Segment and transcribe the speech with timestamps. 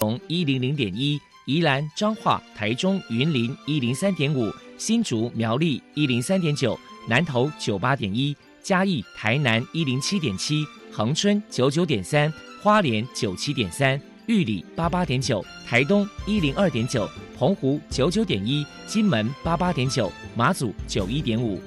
[0.00, 12.32] 从一零零点一，宜兰彰化台中云林一零三点五，新竹苗栗一零三点九，南投九八点一，嘉义台南一零七点七，恒春九九点三，
[12.62, 17.06] 花莲九七点三，玉里八八点九，台东一零二点九，
[17.38, 21.60] 澎湖九九点一，金门八八点九，马祖九一点五。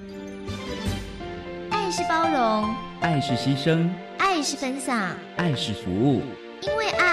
[1.70, 3.88] 爱是包容，爱是牺牲，
[4.18, 6.23] 爱是分享，爱是服务。
[6.63, 7.12] 因为爱，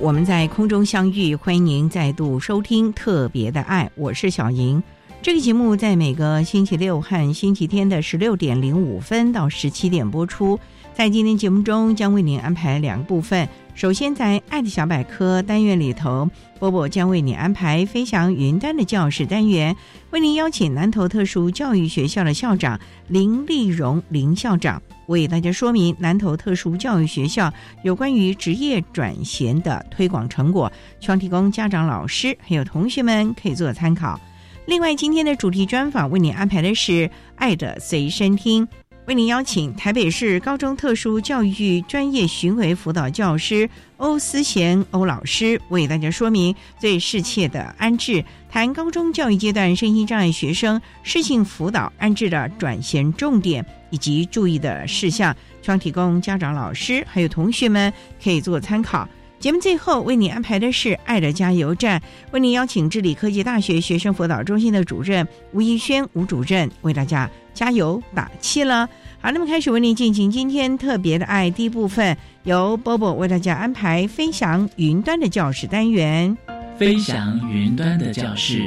[0.00, 1.34] 我们在空中相遇。
[1.34, 4.82] 欢迎您再度收听《特别的爱》，我是小莹。
[5.22, 10.58] 这个节目在每个星期六和星期天的十六点零五分到十七点播出。
[10.94, 13.48] 在今天节目中，将为您安排两个部分。
[13.74, 19.76] 首先，在“爱的小百科”单元里头，波波将为你安排“飞翔云端”的教室单元，
[20.10, 34.20] 为您邀请南投特殊教育学校的校长林丽荣林校长，为大家说明南投特殊教育学校有关于职业转衔的推广成果，希望提供家长、老师还有同学们可以做参考。
[34.66, 36.92] 另外，今天的主题专访为您安排的是
[37.36, 38.66] 《爱的随身听》。
[39.06, 59.08] 为您邀请台北市高中特殊教育专业巡回辅导教师欧思贤欧老师，为大家说明最适切的安置，谈高中教育阶段身心障碍学生适性辅导安置的转衔重点以及注意的事项，希望提供家长、老师还有同学们可以做参考。
[59.38, 62.00] 节目最后为你安排的是“爱的加油站”，
[62.32, 68.88] 为您邀请智理科技大学学生辅导中心的主任吴怡轩吴主任为大家加油打气了。
[69.20, 76.36] 好，那么开始为您进行今天特别的爱第一部分，由波波为大家安排飞翔云端的教室单元。
[76.78, 78.66] 飞翔云端的教室，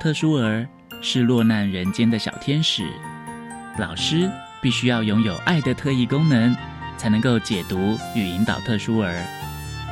[0.00, 0.66] 特殊儿
[1.00, 2.84] 是落难人间的小天使，
[3.78, 4.30] 老师
[4.60, 6.54] 必须要拥有爱的特异功能，
[6.98, 9.24] 才能够解读与引导特殊儿。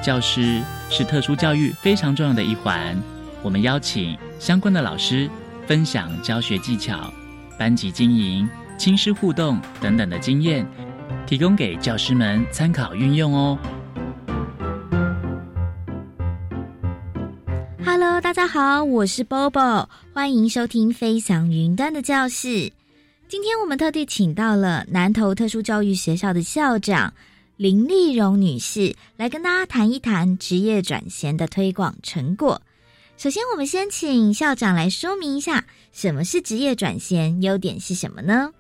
[0.03, 2.97] 教师是特殊教育非常重要的一环，
[3.43, 5.29] 我们邀请相关的老师
[5.67, 7.13] 分享教学技巧、
[7.59, 10.67] 班级经营、亲师互动等等的经验，
[11.27, 13.59] 提供给教师们参考运用哦。
[17.85, 22.73] Hello，大家好，我是 Bobo，欢迎收听飞翔云端的教室。
[23.29, 27.13] 今天我们特地请到了南投特殊教育学校的校长。
[27.61, 32.63] 林丽蓉女士来跟大家谈一谈职业转衔的推广成果。
[33.19, 38.51] 首先，我们先请校长来说明一下什么是职业转衔，优点是什么呢？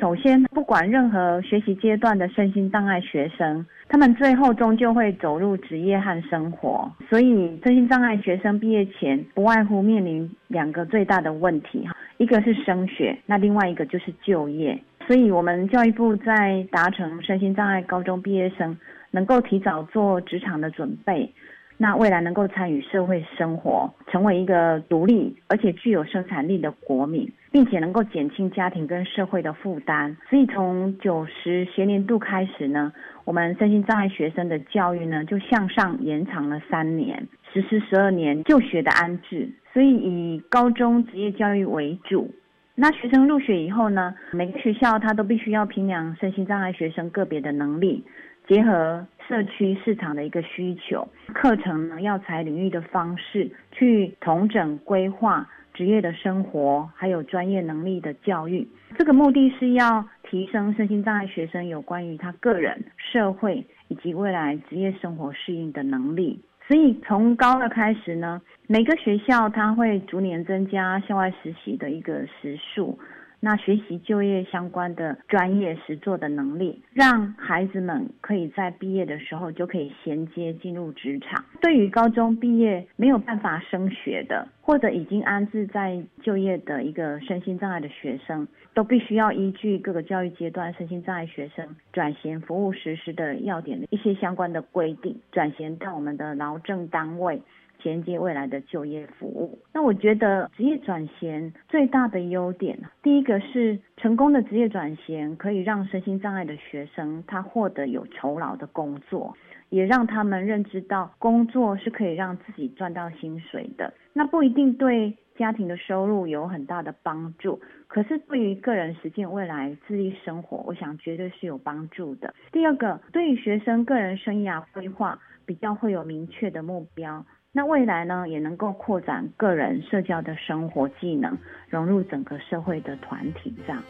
[0.00, 6.88] 首先，不管任何学习阶段的身心障碍学生，他们最后终究会走入职业和生活。
[7.10, 14.80] 所以，身心障碍学生毕业前，不外乎面临两个最大的问题哈，一个是升学，那另外一个就是就业。
[15.06, 18.76] 所以，我们教育部在达成身心障碍高中毕业生
[19.12, 21.32] 能够提早做职场的准备，
[21.76, 30.16] 那未来能够参与社会生活，成为一个独立而且具有生产力的国民，并且能够减轻家庭跟社会的负担。
[30.28, 32.92] 所以，从九十学年度开始呢，
[33.24, 39.48] 我们身心障碍学生的教育呢就向上延长了三年，实施十二年就学的安置。
[39.72, 42.34] 所以，以高中职业教育为主。
[42.78, 48.04] 那学生入学以后呢，每个学校他都必须要评量身心障碍学生个别的能力，
[48.46, 58.68] 结合社区市场的一个需求，课程呢要采领域的方式去统整规划职业的生活，还有专业能力的教育。
[58.98, 66.42] 这个目的是要提升身心障碍学生有关于他个人、社会以及未来职业生活适应的能力。
[66.66, 72.98] 所以从高二开始呢，每个学校它会逐年增加校外实习的一个时数，
[73.40, 81.44] 那学习就业相关的专业实作的能力，让孩子们可以在毕业的时候就可以衔接进入职场。
[81.60, 88.46] 对于高中毕业没有办法升学的，或者已经安置在就业的一个身心障碍的学生。
[88.74, 97.40] 都必须要依据各个教育阶段身心障碍学生转衔服务实施的要点的一些相关的规定，转衔到我们的劳政单位。
[97.86, 99.56] 衔接未来的就业服务。
[99.72, 109.36] 那我觉得职业转衔最大的优点，第一个是成功的职业转衔可以让身心障碍的学生他获得有酬劳的工作，
[109.68, 113.94] 也让他们认知到工作是可以让自己赚到薪水的。
[114.12, 122.34] 那不一定对家庭的收入有很大的帮助，可是对于个人实现未来自立生活，我想绝对是有帮助的。
[122.50, 127.24] 第二个，对于学生个人生涯规划比较会有明确的目标，
[127.56, 131.34] 那未来呢也能够扩展个人社交的生活技能，
[131.70, 133.82] 融入整个社会的团体这样。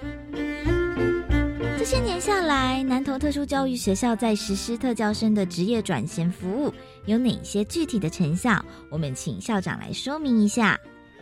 [1.77, 6.73] 这些年下来，南投特殊教育学校在实施特教生的职业转型服务
[7.07, 8.65] 有哪些具体的成效？
[8.89, 10.79] 我们请校长来说明一下。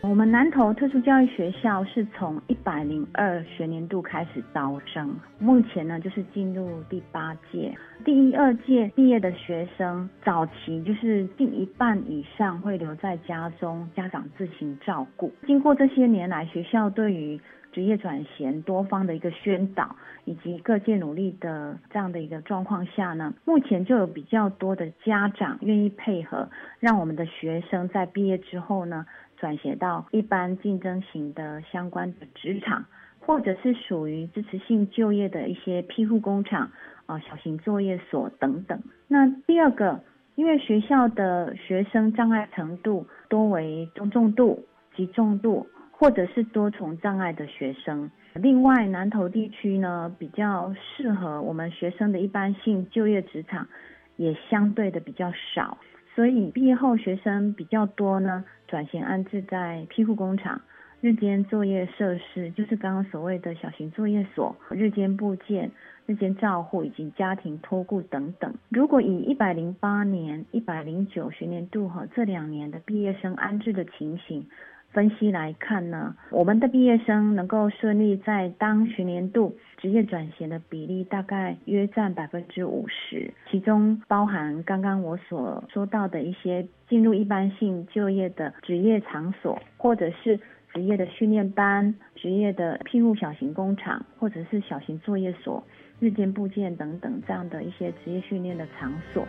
[0.07, 7.75] 我们南投特殊教育学校是从一百零二学年度开始招生，目前呢就是进入第八届，
[8.05, 15.33] 第一、二届毕业的学生，早期就是近一半以上会留在家中，家长自行照顾。
[15.47, 17.41] 经过这些年来，学校对于
[17.73, 19.97] 职业转型多方的一个宣导，
[20.27, 29.07] 以及各界努力的这样的一个状况下呢，目前就有比较多的家长愿意配合，让我们的学生在毕业之后呢。
[29.45, 32.87] 转写到一般竞争型的相关的职场，
[33.21, 36.71] 或者是属于支持性就业的一些庇护工厂
[37.05, 38.83] 啊、小型作业所等等。
[39.07, 40.01] 那第二个，
[40.35, 44.65] 因为学校的学生障碍程度多为中重度、
[44.97, 48.11] 极重度，或者是多重障碍的学生。
[48.33, 53.69] 另外，南投地区呢比较适合我们学生的一般性就业职场，
[54.17, 55.77] 也相对的比较少。
[56.15, 60.61] 所以毕业后学生比较多呢，转型安置在庇护工厂、
[61.01, 65.71] 日间作业设施，就是刚刚所谓的小型作业所、日间部件、
[66.07, 68.55] 日间照护以及家庭托顾等等。
[68.69, 74.47] 如果以一百零八年、一百零九学年度哈这两年的毕业生安置的情形。
[74.95, 90.39] 分析来看呢，我们的毕业生能够顺利在当学年度职业转型的比例大概约占百分之五十，其中包含刚刚我所说到的一些进入一般性就业的职业场所，或者是
[90.73, 95.63] 职业的训练班、职业的庇护小型工厂，或者是小型作业所、
[95.99, 99.27] 日间部件等等这样的一些职业训练的场所。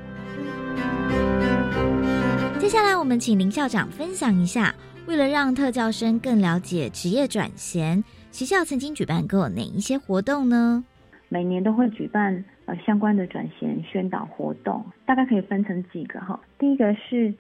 [2.60, 4.72] 接下来，我们请林校长分享一下。
[5.08, 10.84] 为了让特教生更了解职业转衔，学校曾经举办过哪一些活动呢？
[11.30, 16.40] 每年都会举办呃相关的转衔宣导活动，大概可以分成几个哈。
[16.58, 17.34] 第一个是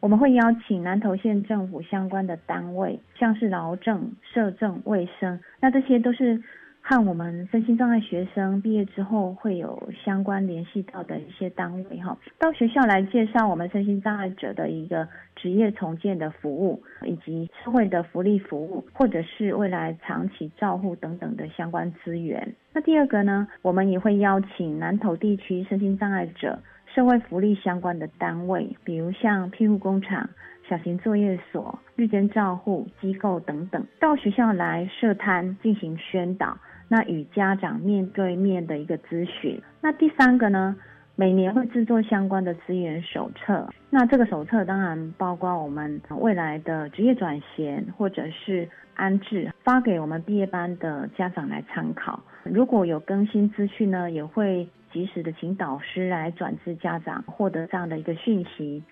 [0.00, 6.42] 我们会邀请南投县政府相关的单位，像是劳政、社政、卫生，那这些都是。
[6.82, 15.06] 和我们身心障碍学生毕业之后会有相关联系到的一些单位哈，到学校来介绍我们身心障碍者的一个
[15.36, 22.54] 职业重建的服务，以及社会的福利服务，或者是未来长期照护等等的相关资源。
[22.72, 26.58] 那第二个呢，我们也会邀请南投地区身心障碍者
[26.92, 30.28] 社会福利相关的单位，比如像庇护工厂、
[30.68, 36.58] 小型作业所、日间照护机构等等，到学校来设摊进行宣导。
[36.92, 39.62] 那与家长面对面的一个咨询。
[39.80, 40.74] 那第三个呢，
[41.14, 43.68] 每年会制作相关的资源手册。
[43.90, 52.20] 那这个手册当然包括我们未来的职业转型或者是安置，发给我们毕业班的家长来参考。
[52.42, 58.82] 如果有更新资讯呢，也会及时的请导师来转至家长，获得这样的一个讯息。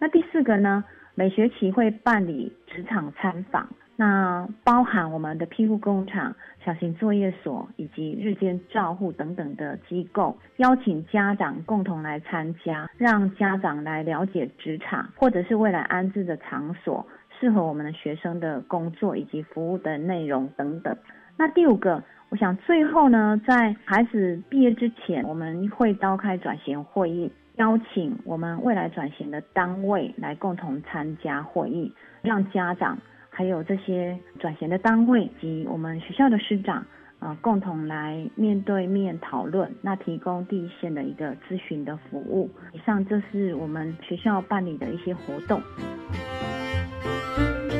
[0.00, 0.82] 那第四个呢，
[1.14, 3.68] 每学期会办理职场参访。
[4.00, 17.04] 那包含我们的庇护工厂、小型作业所以及日间照护等等的机构，邀请家长共同来参加，让家长来了解职场或者是未来安置的场所，
[17.40, 20.96] 适合我们的学生的工作以及服务的内容等等。
[21.36, 32.96] 那第五个，我想最后呢，在孩子毕业之前，我们会召开转型会议，邀请我们未来转型的单位来共同参加会议，让家长。
[33.38, 36.84] 还有这些转衔的单位及我们学校的师长
[37.20, 42.50] 啊，共同来面对面讨论，那提供第一线的一个咨询的服务。
[42.72, 45.62] 以上这是我们学校办理的一些活动。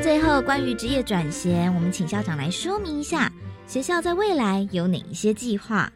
[0.01, 3.29] 最后，关于职业转衔，我们请校长来说明一下，
[3.65, 5.91] 学校在未来有哪一些计划？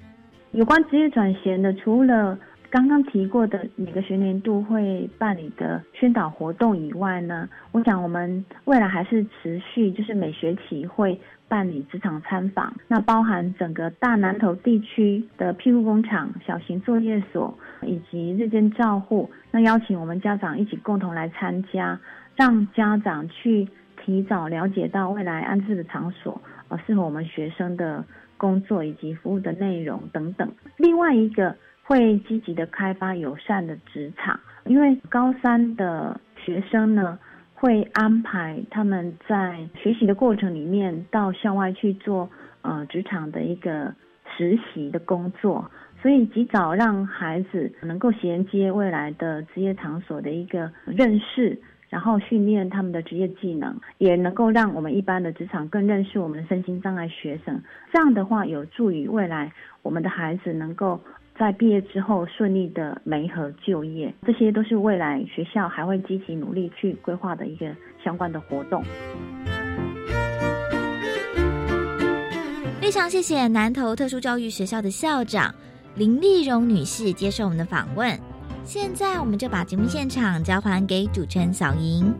[0.51, 2.37] 有关职业转衔的，除了
[2.73, 21.99] 刚刚提过的每个学年度会办理的宣导活动以外呢，我想我们未来还是持续，就是每学期会办理职场参访，那包含整个大南投地区的庇护工厂、小型作业所以及日间照护，那邀请我们家长一起共同来参加，
[22.35, 23.67] 让家长去
[24.03, 28.03] 提早了解到未来安置的场所呃适合我们学生的
[28.35, 30.51] 工作以及服务的内容等等。
[30.77, 37.19] 另外一个会积极的开发友善的职场，因为高三的学生呢
[37.53, 42.29] 会安排他们在学习的过程里面到校外去做
[42.61, 43.93] 呃职场的一个
[44.35, 45.69] 实习的工作。
[46.01, 51.57] 所以及早让孩子能够衔接未来的职业场所的一个认识，
[51.89, 57.63] 然后训练他们的职业技能，也能够让我们一般的职场更认识我们的身心障碍学生。
[57.93, 60.99] 这样的话，有助于未来我们的孩子能够
[61.37, 64.13] 在毕业之后顺利的媒合就业。
[64.25, 68.83] 这些都是未来学校还会积极努力去规划的一个相关的活动。
[72.79, 75.53] 非常谢谢南投特殊教育学校的校长。
[75.95, 78.19] 林丽蓉女士接受我们的访问，
[78.63, 82.13] 现在我们就把节目现场交还给主持人小莹。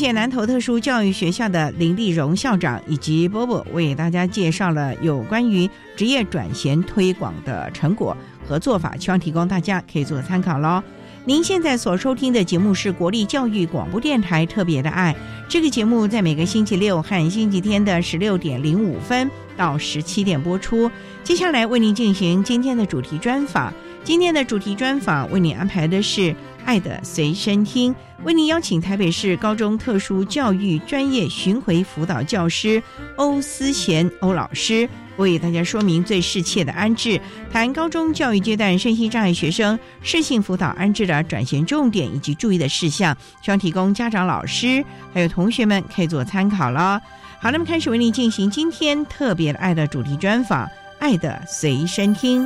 [0.00, 8.16] 谢南投特殊教育学校的林丽荣校长以及波波为大家介绍了有关于职业转型推广的成果
[8.48, 10.82] 和做法，希望提供大家可以做参考喽。
[11.26, 15.14] 您现在所收听的节目是国立教育广播电台特别的爱。
[15.50, 20.90] 这个节目在每个星期六和星期天的十六点零五分到十七点播出。
[21.22, 23.70] 接下来为您进行今天的主题专访。
[24.02, 26.20] 今天的主题专访为您安排的是
[26.64, 27.92] 《爱的随身听》，
[28.24, 32.82] 为您邀请台北市高中特殊教育专业巡回辅导教师
[33.16, 34.88] 欧思贤欧老师。
[35.16, 37.20] 为大家说明最适切的安置，
[37.52, 46.98] 谈高中教育阶段身心障碍学生适性辅导安置的转型重点以及注意的事项，希望提供家长、老师还有同学们可以做参考了。
[47.38, 50.66] 好，那么开始为您进行今天特别爱的主题专访，
[50.98, 52.44] 《爱的随身听》。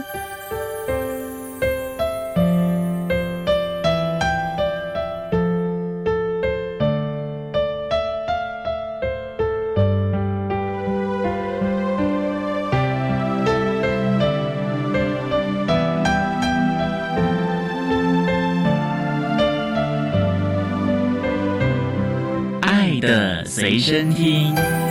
[23.75, 24.84] 随身听。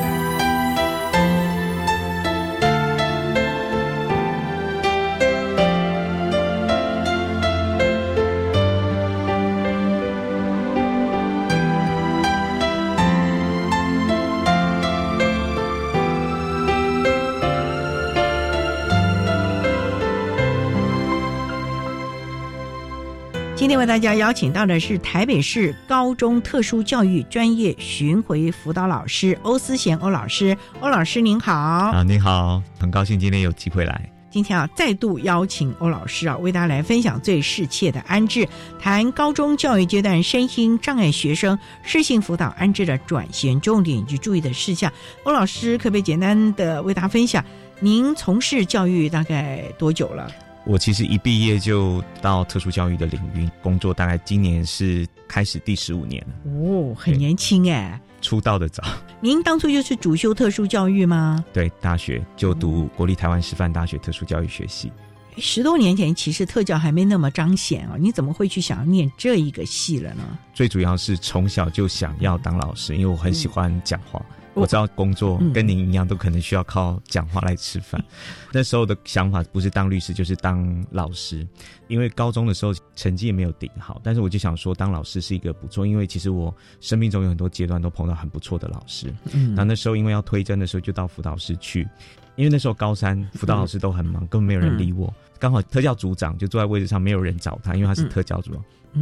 [23.93, 34.12] 大家邀请到的是台北市高中特殊教育专业巡回辅导老师欧思贤欧老师，欧老师您好啊，您好，很高兴今天有机会来。
[34.31, 38.50] 今天啊，再度邀请欧老师啊，为大家来分享最适切的安置，
[38.81, 44.91] 谈高中教育阶段身心障碍学生适性辅导安置的转型重点以及注意的事项。
[45.21, 47.45] 欧老师可不可以简单的为大家分享，
[47.79, 50.31] 您从事教育大概多久了？
[50.65, 56.51] 我其实一毕业就到特殊教育的领域工作，大概今年是开始第十五年了。
[56.51, 58.82] 哦，很年轻哎，出道的早。
[59.20, 61.43] 您当初就是主修特殊教育吗？
[61.51, 64.91] 对，大学就读国立台湾师范大学特殊教育学系。
[65.38, 70.24] 十多年前其实特教还没那么彰显啊，你怎么会去想要念这一个系了呢？
[70.53, 74.24] 最主要是从小就想要当老师，因为我很喜欢讲话。
[74.55, 78.03] 我知道工作跟您一样，都可能需要靠讲话来吃饭。
[78.53, 81.45] 那时候的想法不是当律师，就是当老师。
[81.88, 85.86] 因为高中的时候成绩也没有顶好，但是我就想说，当老师是一个不错。
[85.86, 89.13] 因为其实我生命中有很多阶段都碰到很不错的老师。
[89.33, 91.88] 嗯那那时候因为要推甄的时候，就到辅导室去。
[92.36, 95.13] 因为那时候高三 辅导老师都很忙，根本没有人理我。
[95.39, 98.53] 刚好特教组长就坐在位置上，没有人找他，因为他是特教组。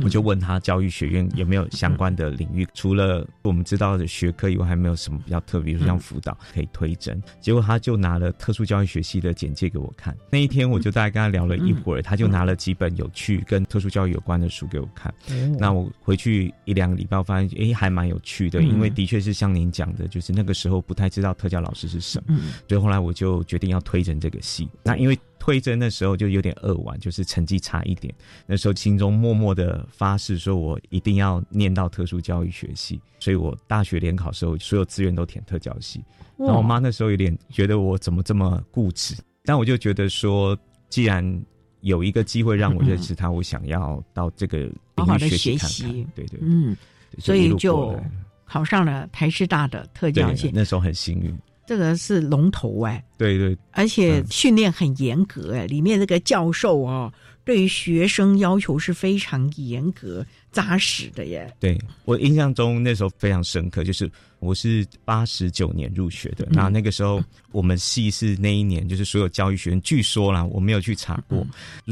[0.03, 7.21] 我就问他教育学院有没有相关的领域，除了我们知道的学科以外，还没有什么比较特别，比如像辅导可以推甄。
[7.39, 10.15] 结果他就拿了特殊教育学系的简介给我看。
[10.29, 15.13] 那一天我就大概跟他聊了一会儿，他就拿了几本有趣跟特殊教育有关的书给我看。
[15.57, 24.69] 那我回去一两个礼拜，我发现诶还蛮有趣的，因为的确是像您讲的，就是那个时候不太知道特教老师是什么，所以后来我就决定要推甄这个系。
[24.83, 28.13] 那因为推甄的时候就有点扼腕，就是成绩差一点。
[28.45, 33.01] 那时候心中默默的发誓，说我一定要念到特殊教育学系。
[33.19, 36.05] 所以我大学联考时候，所有志愿都填特教系。
[36.37, 40.55] 然后我妈那时候有点觉得我怎么这么固执，但我就觉得说，
[40.89, 41.43] 既然
[41.79, 46.05] 有一个机会让我认识他，我想要到这个领域学习。
[46.13, 46.77] 对对，嗯，
[47.17, 47.99] 所以就
[48.45, 50.51] 考上了台师大的特教系。
[50.53, 51.35] 那时候很幸运。
[51.65, 57.11] 这个是龙头哎，对对，而且训练很严格哎，里面那个教授哦，
[57.43, 61.51] 对于学生要求是非常严格扎实的耶。
[61.59, 71.45] 对我印象中那时候非常深刻，就是我是八十九年入学的，那那个时候我们系是那一年就是所有教育学院，据说啦，我没有去查过，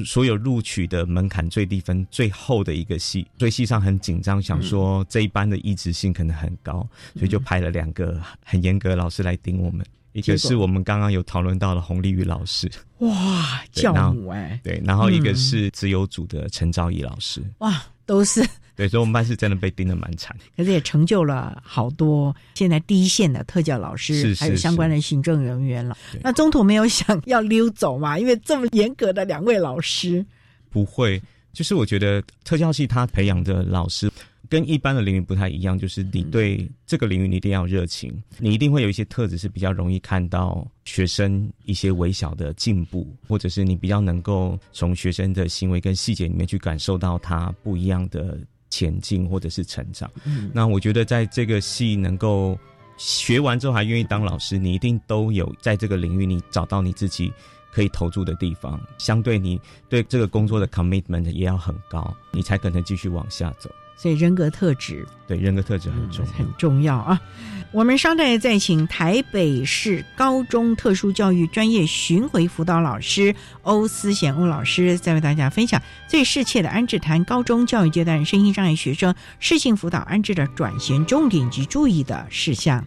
[0.05, 9.85] 所有录取的门槛最低分最后的一个系，所以系上很紧张，想说这一班的一直性可能很高，所以就派了两个很严格的老师来盯我们。
[10.13, 18.43] 一个是我们刚刚有讨论到的洪丽宇老师，哇，教母哎，对，然后一个是自由组的陈昭仪老师，哇，都是
[18.75, 25.95] 对，所以我们班是真的被盯得蛮惨，可是也成就了好多现在第一线的特教老师，还有相关的行政人员了。
[26.23, 28.17] 那中途没有想要溜走嘛？
[28.19, 30.25] 因为这么严格的两位老师，
[30.71, 31.21] 不会，
[31.53, 34.09] 就是我觉得特教系他培养的老师。
[34.49, 48.39] 跟一般的领域不太一样，就是你对这个领域你一定要热情，你一定会有一些特质是比较容易看到学生一些微小的进步，或者是你比较能够从学生的行为跟细节里面去感受到他不一样的
[48.71, 50.09] 前进或者是成长。
[50.51, 52.57] 那我觉得在这个系能够
[52.97, 57.31] 学完之后还愿意当老师，你一定都有在这个领域你找到你自己
[57.71, 63.69] 可以投注的地方，相对你对这个工作的 commitment 也要很高，你才可能继续往下走。
[64.01, 67.19] 所以人格特质对人格特质很重很重要啊！
[67.73, 82.83] 我们稍待再请台北市高中特殊教育专业巡回辅导老师欧思贤欧老师，再为大家分享最适切的安置谈高中教育阶段身心障碍学生适性辅导安置的转型重点及注意的事项。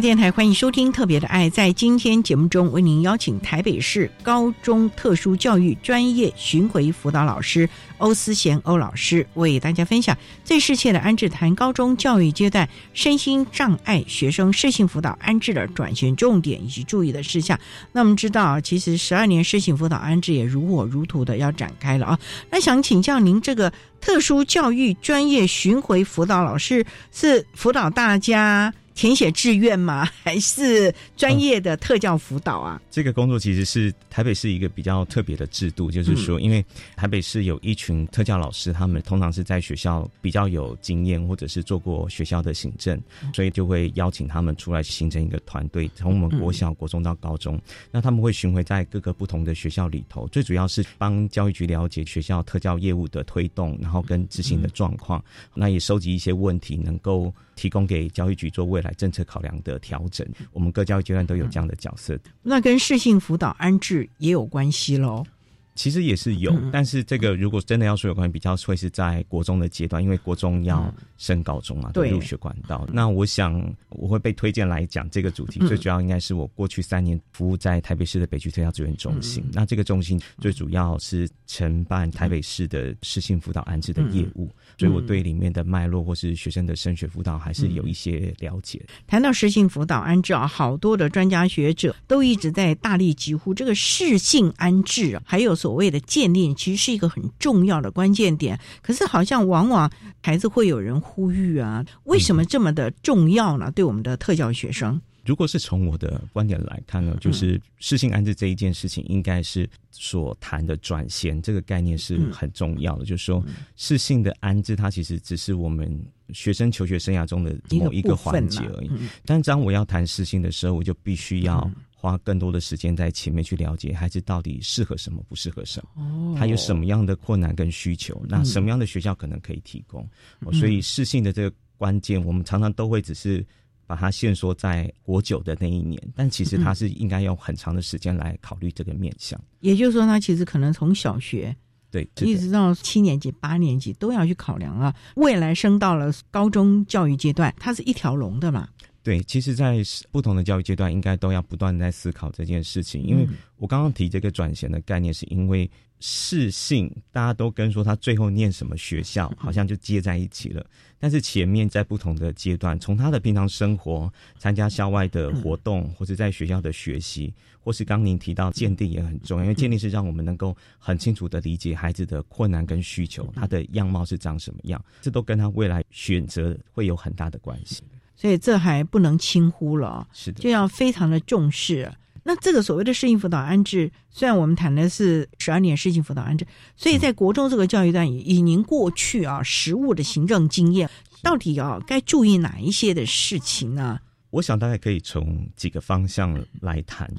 [0.00, 1.50] 电台欢迎收听《特别的爱》。
[1.50, 17.58] 在今天节目中，为您邀请台北市高中特殊教育专业巡回辅导老师欧思贤欧老师，为大家分享最适切的安置谈高中教育阶段身心障碍学生适性辅导安置的转型重点以及注意的事项。
[17.90, 22.18] 那我们知道，其实十二年适性辅导安置也如火如荼的要展开了啊。
[22.50, 28.72] 那想请教您，这个特殊教育专业巡回辅导老师是辅导大家？
[28.98, 30.04] 填写志愿吗？
[30.24, 32.82] 还是专业的特教辅导啊？
[32.90, 36.64] 这个工作其实是台北市一个比较特别的制度，就是说，因为
[36.96, 43.00] 台北市有一群特教老师，他们通常是在学校比较有经验，或者是做过学校的行政，
[43.32, 47.56] 所以就会邀请他们出来形成一个团队，从我们国小、国中到高中，
[47.92, 57.32] 那他们会巡回在各个不同的学校里头，最主要是帮教育局了解学校特教业务的推动，然后跟执行的状况，那也收集一些问题，能够。
[57.58, 62.16] 提供给教育局做未来政策考量的调整，我们各教育阶段都有这样的角色。
[62.40, 65.26] 那跟适性辅导安置也有关系喽。
[65.74, 72.84] 其实也是有，但是这个如果真的要说有关系，比较会是在国中的阶段，因为国中要升高中嘛，对入学管道。
[72.92, 79.48] 那我想我会被推荐来讲这个主题，最主要应该是我过去三年服务在台北市的北区特教资源中心。
[79.52, 88.84] 那这个中心最主要是承办台北市的适性辅导安置的业务，所以我对里面的脉络或是学生的升学辅导还是有一些了解。
[89.06, 95.68] 谈到适性辅导安置啊，好多的专家学者都一直在大力疾呼这个适性安置啊，还有所。
[95.68, 103.70] 所谓的鉴定其实是一个很重要的关键点，可是好像往往孩子会有人呼吁啊，为什么这么的重要呢？
[103.70, 113.04] 对我们的特教学生，如果是从我的观点来看呢，就是适性安置这一件事情，应该是所谈的转衔这个概念是很重要的。
[113.04, 113.44] 就是说，
[113.76, 116.02] 适性的安置，它其实只是我们。
[116.34, 118.90] 学生求学生涯中的某一个环节而已，
[119.24, 130.06] 但当我要谈实性的时候，我就必须要花更多的时间在前面去了解孩子到底适合什么，不适合什么，哦，他有什么样的困难跟需求，那什么样的学校可能可以提供？
[130.52, 133.42] 所以适性的这个关键，我们常常都会只是
[133.88, 139.40] 把它限缩在国九的那一年，但其实他是应该用很长的时间来考虑这个面向。
[139.60, 141.56] 也就是说，他其实可能从小学
[141.90, 148.68] 对一直到七年级、八年级都要去考量啊，未来升到了高中教育阶段，它是一条龙的嘛。
[149.02, 149.78] 对，其实，在
[150.10, 153.02] 不同的教育阶段，应该都要不断在思考这件事情。
[153.02, 160.66] 因为我刚刚提这个转衔的概念，是因为适性，大家都跟说他最后念什么学校，好像就接在一起了。
[160.98, 177.82] 但是前面在不同的阶段，从他的平常生活、参加校外的活动，或者在学校的学习，或是刚您提到鉴定也很重要，因为鉴定是让我们能够很清楚的理解孩子的困难跟需求，他的样貌是长什么样，这都跟他未来选择会有很大的关系。
[178.16, 181.92] 所以这还不能轻忽了，是的，就要非常的重视。
[182.28, 190.90] 那这个所谓的适应辅导安置，虽然我们谈的是十二年适应辅导安置，所以在国中这个教育段，以以您过去啊实务的行政经验，
[191.22, 193.98] 到底要该注意哪一些的事情呢？
[194.28, 197.10] 我想大概可以从几个方向来谈。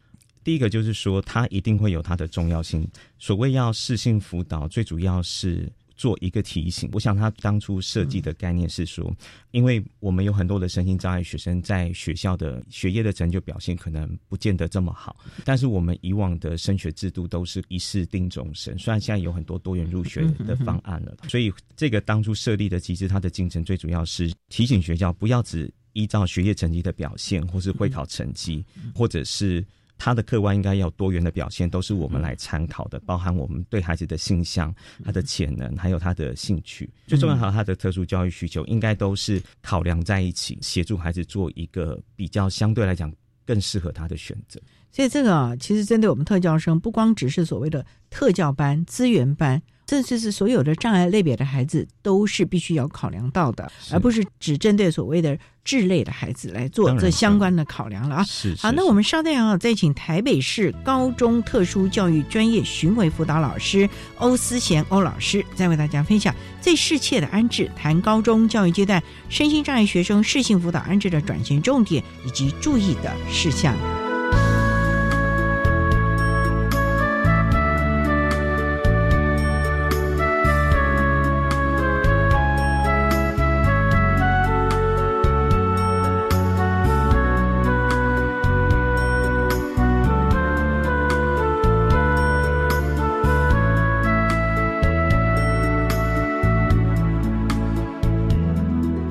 [0.43, 2.87] 第一个就是说，它一定会有它的重要性。
[3.17, 5.67] 所谓要适性辅导，最主要是。
[5.99, 9.13] 做一个提醒，我想他当初设计的概念是说，
[9.51, 29.61] 因为我们有很多的身心障碍学生在学校的学业的成就表现可能不见得这么好，但是我们以往的升学制度都是一试定终身，虽然现在有很多多元入学的方案了，所以这个当初设立的机制，它的精神最主要是提醒学校不要只依照学业成绩的表现，或是会考成绩，或者是。
[29.99, 43.13] 他的客观应该要多元的表现，都是我们来参考的，包含我们对孩子的性向、他的潜能，还有他的兴趣，最重要还有他的特殊教育需求，应该都是考量在一起，协助孩子做一个比较相对来讲
[43.45, 44.59] 更适合他的选择。
[44.91, 49.61] 所以这个啊，其实针对我们特教生，不光只是所谓的特教班、资源班。
[49.89, 58.23] 甚至是所有的障碍类别的孩子都是必须要考量到的，而不是只针对所谓的智类的孩子来做这相关的考量了啊。
[58.23, 73.75] 是好，那我们稍待啊，再请台北市高中特殊教育专业巡回辅导老师欧思贤欧老师，再为大家分享最适切的安置，谈高中教育阶段身心障碍学生适性辅导安置的转型重点以及注意的事项。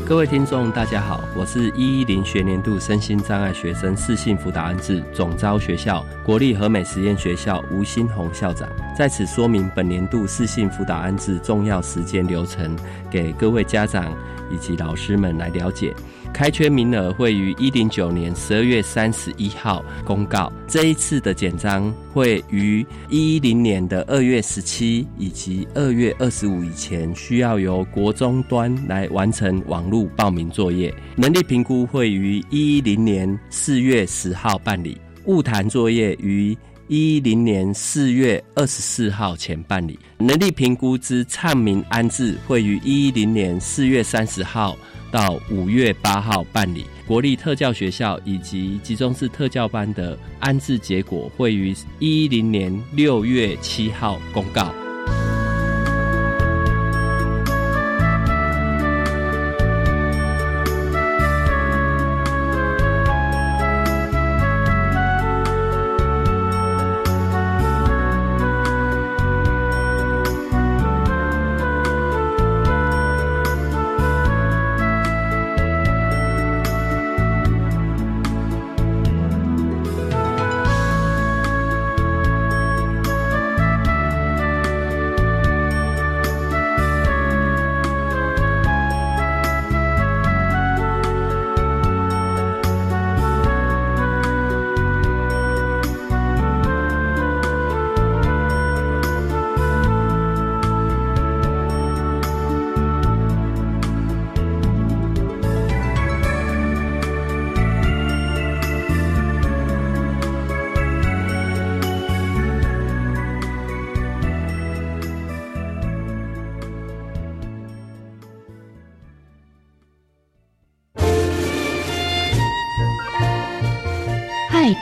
[0.08, 8.66] 各位听众，大家好，我是一一零学年度身心障碍学生适性辅导安置总招学校国立和美实验学校吴新红校长，
[8.96, 12.74] 在此说明本年度适性辅导安置重要时间流程，
[13.10, 14.10] 给各位家长
[14.50, 15.94] 以及老师们来了解。
[16.32, 20.52] 开缺名额会于一零九年十二月三十一号公告。
[20.68, 30.94] 这一次的简章会于一一零年的二月十七以及二月二十五以前，需要由国中端来完成网络报名作业。
[31.16, 39.98] 能力评估会于一一零年四月十号办理，物谈作业于一一零年四月二十四号前办理。
[40.18, 44.76] 能力评估之唱名安置会于一一零年四月三十号。
[45.10, 54.72] 到五月八号办理国立特教学校以及集中式特教班的安置结果，会于一零年六月七号公告。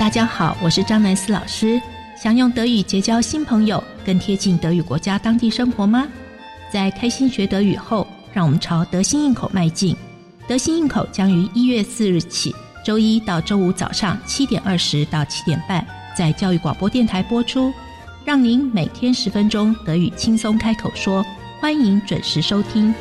[0.07, 1.83] 大家好，我是张南思老师。
[2.17, 6.07] 想用德语结交新朋友，更贴近德语国家当地生活吗？
[6.73, 9.97] 在开心学德语后，让我们朝德心应口迈进。
[10.47, 15.85] 德心应口将于一月四日起，周一到周五早上七点二十到七点半，
[16.17, 17.73] 在教育广播电台播出，
[18.25, 21.27] 让您每天十分钟德语轻松开口说。
[21.61, 22.95] 欢迎准时收听。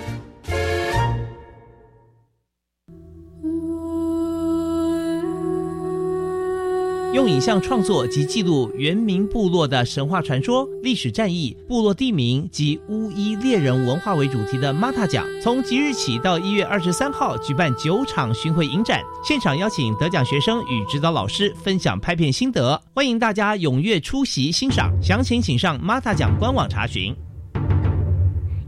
[7.15, 24.91] 用影像创作及记录原民部落的神话传说、历史战役、部落地名及巫医猎人文化为主题的 Mata 奖，从即日起到一月二十三号举办九场巡回影展，现场邀请得奖学生与指导老师分享拍片心得，欢迎大家踊跃出席欣赏。
[25.01, 27.15] 详情请上 Mata 奖官网查询。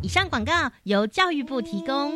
[0.01, 2.13] 以上广告由教育部提供。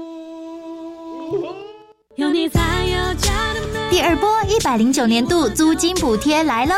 [2.22, 3.90] 有你才有家的。
[3.90, 6.76] 第二波一百零九年度租金补贴来喽！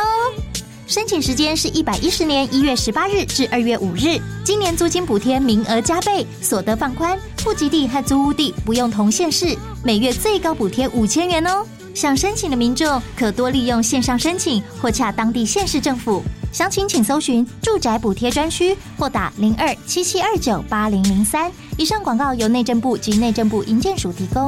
[0.87, 4.17] 申请时间是一百一十年一月十八日至二月五日。
[4.45, 9.53] 今年租金补贴名额加倍，所得放宽，户籍地和租屋地不用同县市，
[9.83, 11.65] 每月最高补贴五千元哦。
[11.93, 16.23] 想申请的民众可多利用线上申请或洽当地县市政府。
[16.53, 21.51] 详情请搜寻住宅补贴专区或打零二七七二九八零零三。
[21.77, 24.47] 以上广告由内政部及内政部营建署提供。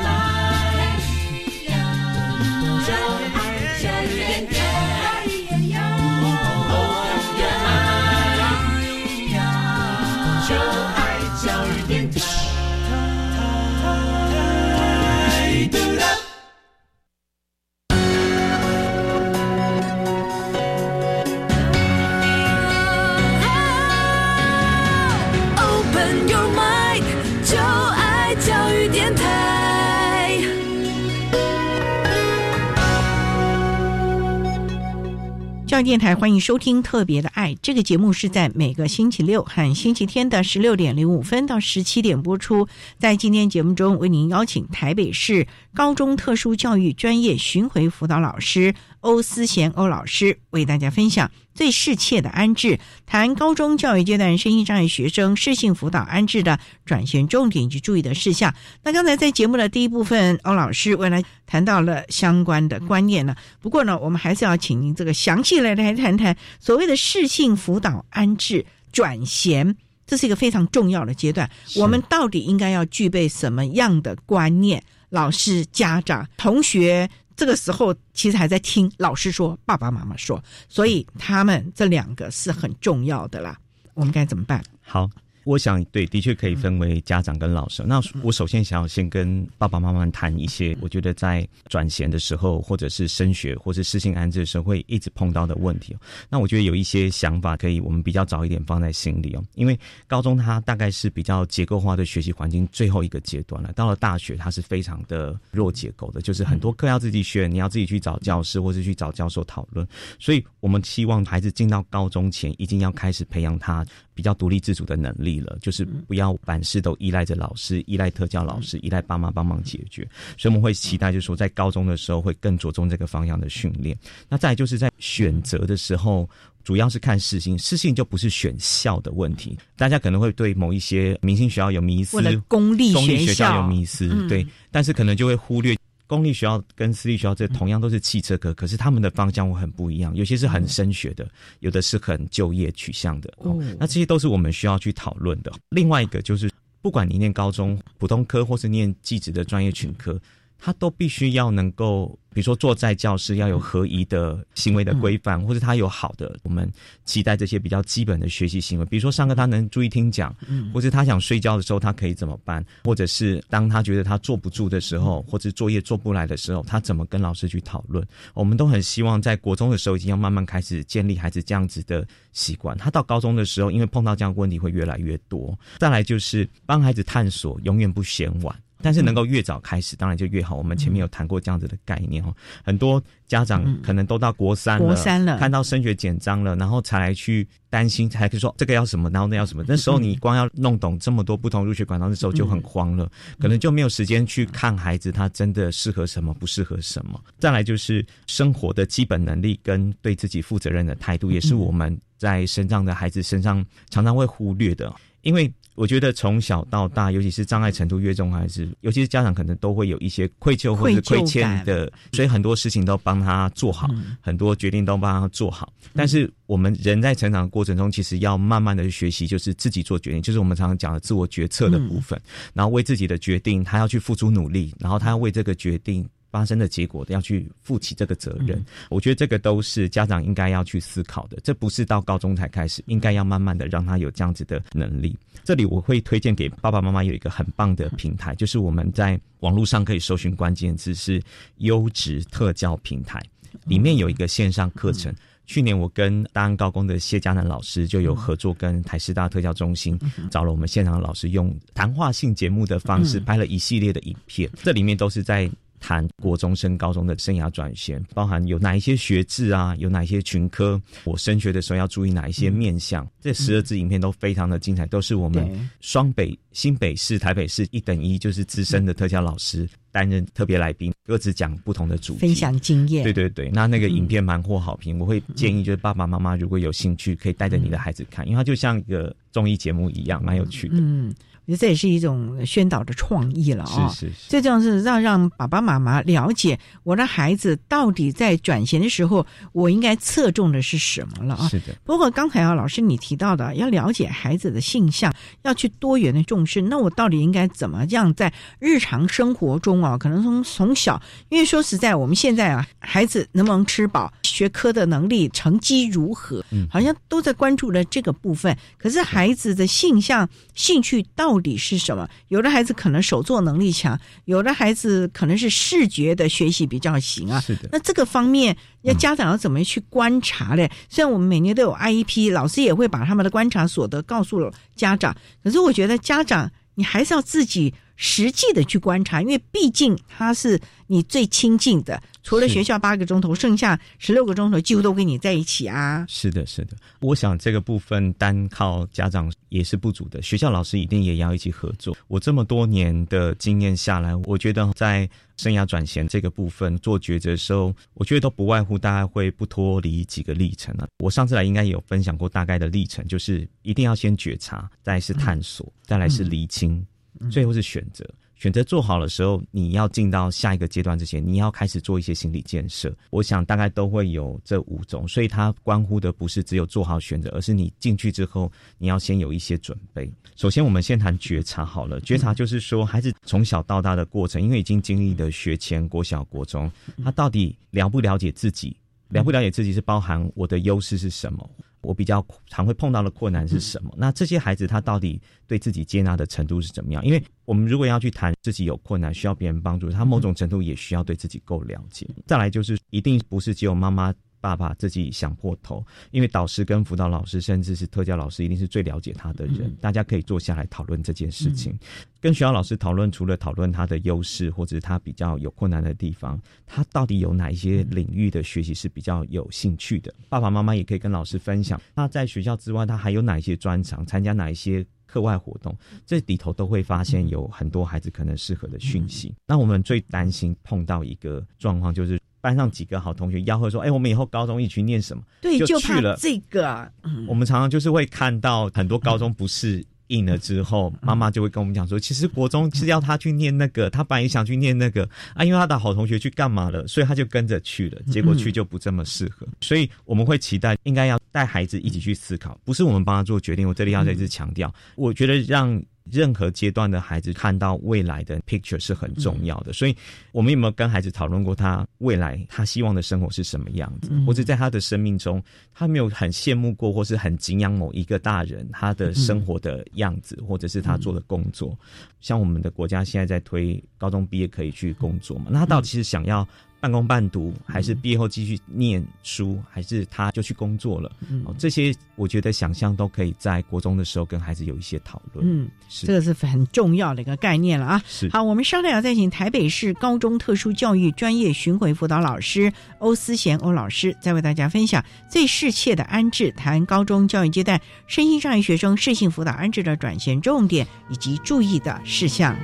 [35.83, 42.67] 电台欢迎收听《特别的爱》这个节目，是在每个星期六和星期天的十六点零五分到十七点播出。
[42.99, 58.53] 在今天节目中，为您邀请台北市高中特殊教育专业巡回辅导老师欧思贤欧老师，为大家分享最适切的安置，谈高中教育阶段身心障碍学生适性辅导安置的转型重点以及注意的事项。
[58.83, 63.35] 那刚才在节目的第一部分，欧老师为了谈到了相关的观念呢。
[63.59, 71.49] 不过呢，我们还是要请您这个详细来来谈谈所谓的适性辅导安置转衔，这是一个非常重要的阶段。
[71.75, 74.83] 我们到底应该要具备什么样的观念？
[75.09, 83.57] 老师、家长、同学这个时候其实还在听老师说，爸爸妈妈说，所以他们这两个是很重要的啦。
[83.93, 84.63] 我们该怎么办？
[84.81, 85.09] 好。
[85.43, 87.83] 我想，对，的确可以分为家长跟老师。
[87.85, 95.95] 那我首先想要先跟爸爸妈妈谈一些，我觉得在转衔的时候，或者是升学，或是适性安置的时候，会一直碰到的问题。
[96.29, 99.43] 那我觉得有一些想法可以，我们比较早一点放在心里哦。
[99.55, 99.77] 因为
[100.07, 109.87] 高中它大概是比较结构化的学习环境最后一个阶段了，到了大学它是非常的弱结构的，就是很多课要自己选，你要自己去找教师或是去找教授讨论。
[110.19, 115.39] 所以我们希望孩子进到高中前，一定要开始培养他比较独立自主的能力。
[115.39, 120.07] 了，就是不要凡事都依赖着老师，依赖特教老师，依赖爸妈帮忙解决。
[120.37, 123.97] 所以我们会期待，就是说在高中的时候会更着重这个方向的训练。
[124.29, 126.29] 那再就是在选择的时候，
[126.63, 129.57] 主要是看私性，私性就不是选校的问题。
[129.75, 135.75] 大家可能会对某一些明星学校有迷思，公立公立学校有迷思，对，但是可能就会忽略。
[136.11, 140.13] 公立学校跟私立学校这同样都是汽车科，可是他们的方向会很不一样。
[140.13, 141.25] 有些是很升学的，
[141.61, 143.33] 有的是很就业取向的。
[143.37, 145.49] 哦，那这些都是我们需要去讨论的。
[145.69, 150.19] 另外一个就是，不管你念高中普通科，或是念技职的专业群科。
[150.63, 156.71] 他都必须要能够，比如说坐在教室要有合宜的行为的规范，或者他有好的，我们
[157.03, 158.85] 期待这些比较基本的学习行为。
[158.85, 160.33] 比如说上课他能注意听讲，
[160.71, 162.63] 或者他想睡觉的时候他可以怎么办？
[162.83, 168.05] 或者是当他觉得他坐不住的时候，或者作业做不来的时候，他怎么跟老师去讨论？
[168.35, 172.77] 我们都很希望在国中的时候已经要慢慢开始建立孩子这样子的习惯。
[172.77, 175.57] 他到高中的时候，因为碰到这样问题会越来越多。
[175.79, 178.55] 再来就是帮孩子探索，永远不嫌晚。
[178.81, 180.55] 但是能够越早开始，当然就越好。
[180.55, 189.63] 我们前面有谈过这样子的概念哦，很多家长可能都到国三了，国三了，看到升学简章了，然后才来去担心，才可以说这个要什么，然后那要什么。
[189.67, 197.19] 那时候你光要弄懂这么多不同入学管道的时候就很慌了，可能就没有时间去看孩子他真的适合什么，不适合什么。
[197.39, 205.51] 再来就是生活的基本能力跟对自己负责任的态度，也是我们在身上的孩子身上常常会忽略的，因为。
[205.75, 215.71] 我觉得从小到大，尤其是障碍程度越重，还是尤其是家长可能都会有一些愧疚或者亏欠的，所以很多事情都帮他做好，很多决定都帮他做好。
[215.93, 222.19] 但是我们人在成长的过程中，其实要慢慢的去学习，就是自己做决定，就是我们常常讲的自我决策的部分，
[222.53, 226.07] 然后为自己的决定，他要去付出努力，然后他要为这个决定。
[226.31, 231.37] 发生的结果要去负起这个责任，我觉得这个都是家长应该要去思考的。
[231.43, 235.15] 这不是到高中才开始，应该要慢慢的让他有这样子的能力。
[235.43, 241.21] 这里我会推荐给爸爸妈妈有一个很棒的平台，就是我们在网络上可以搜寻关键字是
[241.57, 243.21] 优质特教平台，
[243.65, 245.13] 里面有一个线上课程。
[245.47, 255.51] 去年我跟大安高工的谢佳南老师就有合作，跟台师大特教中心找了我们现场的老师，用谈话性节目的方式拍了一系列的影片，这里面都是在。
[255.81, 263.05] 谈国中升高中的生涯转型，包含有哪一些学制啊，有哪一些群科，我升学的时候要注意哪一些面向。
[263.19, 273.03] 这十二支影片都非常的精彩，都是我们双北、新北市、台北市一等一，就是资深的特教老师担任特别来宾，各自讲不同的主题，分享经验。
[273.03, 274.99] 对对对，那那个影片蛮获好评。
[274.99, 280.75] 我会建议就是爸爸妈妈如果有兴趣，可以带着你的孩子看，因为它就像一个综艺节目一样，蛮有趣的。
[280.77, 281.11] 嗯。
[281.45, 283.89] 我觉得这也是一种宣导的创意了啊！
[283.89, 291.47] 是是是，最重要是让让爸爸妈妈了解我的孩子到底在转型的时候，我应该侧重的是什么了啊！
[291.49, 291.75] 是的。
[291.83, 299.97] 不过刚才啊，老师你提到的要了解孩子的性向，要去多元的重视，那我到底应该怎么样在日常生活中啊？
[299.97, 308.55] 可能从从小，因为说实在，我们现在啊，孩子能不能吃饱，学科的能力成绩如何，嗯，好像都在关注的这个部分。
[308.77, 312.05] 可是孩子的性向、兴趣到到底是什么？
[312.27, 317.39] 有的孩子可能手作能力强，有的孩子可能是视觉的学习比较行啊。
[317.39, 320.69] 是的，那这个方面要家长要怎么去观察嘞？
[320.89, 332.01] 虽然我们每年都有 IEP，老师也会把他们的观察所得告诉了家长，可是我觉得家长你还是要自己实际的去观察，因为毕竟他是你最亲近的。
[332.23, 336.03] 除了学校八个钟头，剩下十六个钟头几乎都跟你在一起啊！
[336.09, 336.75] 是的，是的。
[336.99, 341.95] 我想这个部分单靠家长也是不足的，学校老师一定也要一起合作。
[342.07, 350.87] 我这么多年的经验下来，我觉得在生涯转型这个部分做抉择的时候，我觉得都不外乎大概会不脱离几个历程了。
[350.99, 356.83] 我上次来应该有分享过大概的历程，就是一定要先觉察，再是探索，再来是厘清，
[357.29, 358.07] 最后是选择。
[358.35, 362.91] 选择做好的时候，你要进到下一个阶段之前，你要开始做一些心理建设。
[363.11, 370.11] 我想大概都会有这五种，所以它关乎的不是只有做好选择，而是你进去之后，你要先有一些准备。
[370.35, 371.99] 首先，我们先谈觉察好了。
[372.01, 376.71] 觉察就是说，孩子从小到大的过程，因为已经经历了学前、国小、国中，
[377.03, 378.75] 他到底了不了解自己？
[379.09, 381.47] 了不了解自己是包含我的优势是什么？
[381.81, 383.93] 我比较常会碰到的困难是什么？
[383.97, 387.05] 那这些孩子他到底对自己接纳的程度是怎么样？
[387.05, 392.07] 因为我们如果要去谈自己有困难需要别人帮助，他某种程度也需要对自己够了解。
[392.27, 394.13] 再来就是一定不是只有妈妈。
[394.41, 399.73] 爸爸自己想破头，因为导师跟辅导老师，甚至是特教老师，一定是最了解他的人。
[399.79, 401.77] 大家可以坐下来讨论这件事情，
[402.19, 403.09] 跟学校老师讨论。
[403.11, 410.11] 除了讨论他的优势，或者是他比较有困难的地方，他到底有哪一些领域的学习是比较有兴趣的？
[410.27, 411.79] 爸爸妈妈也可以跟老师分享。
[411.93, 414.05] 那在学校之外，他还有哪一些专长？
[414.05, 415.77] 参加哪一些课外活动？
[416.05, 419.35] 这里头都会发现有很多孩子可能适合的讯息。
[419.45, 422.20] 那我们最担心碰到一个状况就是。
[422.41, 426.91] 班上几个好同学吆喝说：“哎，我们以后高中一起去念什么？”对，就去了这个。
[427.27, 438.01] 我们常常就是会看到很多高中不适应了之后，妈妈就会跟我们讲说：“其实国中是要他去念那个，他本来也想去念那个啊，因为他的好同学去干嘛了，所以他就跟着去了。
[438.11, 443.67] 结果去就不这么适合，所以我们会期待应该要带孩子一起去思考，不是我们帮他做决定。
[443.67, 445.81] 我这里要再次强调，我觉得让。
[446.11, 449.95] 任何阶段的孩子看到未来的 picture 是很重要的，所以
[450.31, 455.41] 我们有没有跟孩子讨论过他未来他希望的生活是什么样子，或者在他的生命中
[455.73, 461.77] 他没有很羡慕过或是很敬仰某一个大人他的生活的样子，或者是他做的工作？
[462.19, 465.45] 像我们的国家现在在推高中毕业可以去工作嘛？
[465.49, 466.47] 那他到底是想要？
[466.81, 471.11] 半工半读，还是毕业后继续念书，还是他就去工作了？
[471.45, 475.47] 哦，这些我觉得想象都可以在国中的时候跟孩子有一些讨论。
[475.47, 478.01] 嗯，这个是很重要的一个概念了啊。
[478.07, 492.57] 是好，我们稍待要再请台北市高中特殊教育专业巡回辅导老师欧思贤欧老师，再为大家分享最适切的安置，谈高中教育阶段身心障碍学生适性辅导安置的转衔重点以及注意的事项。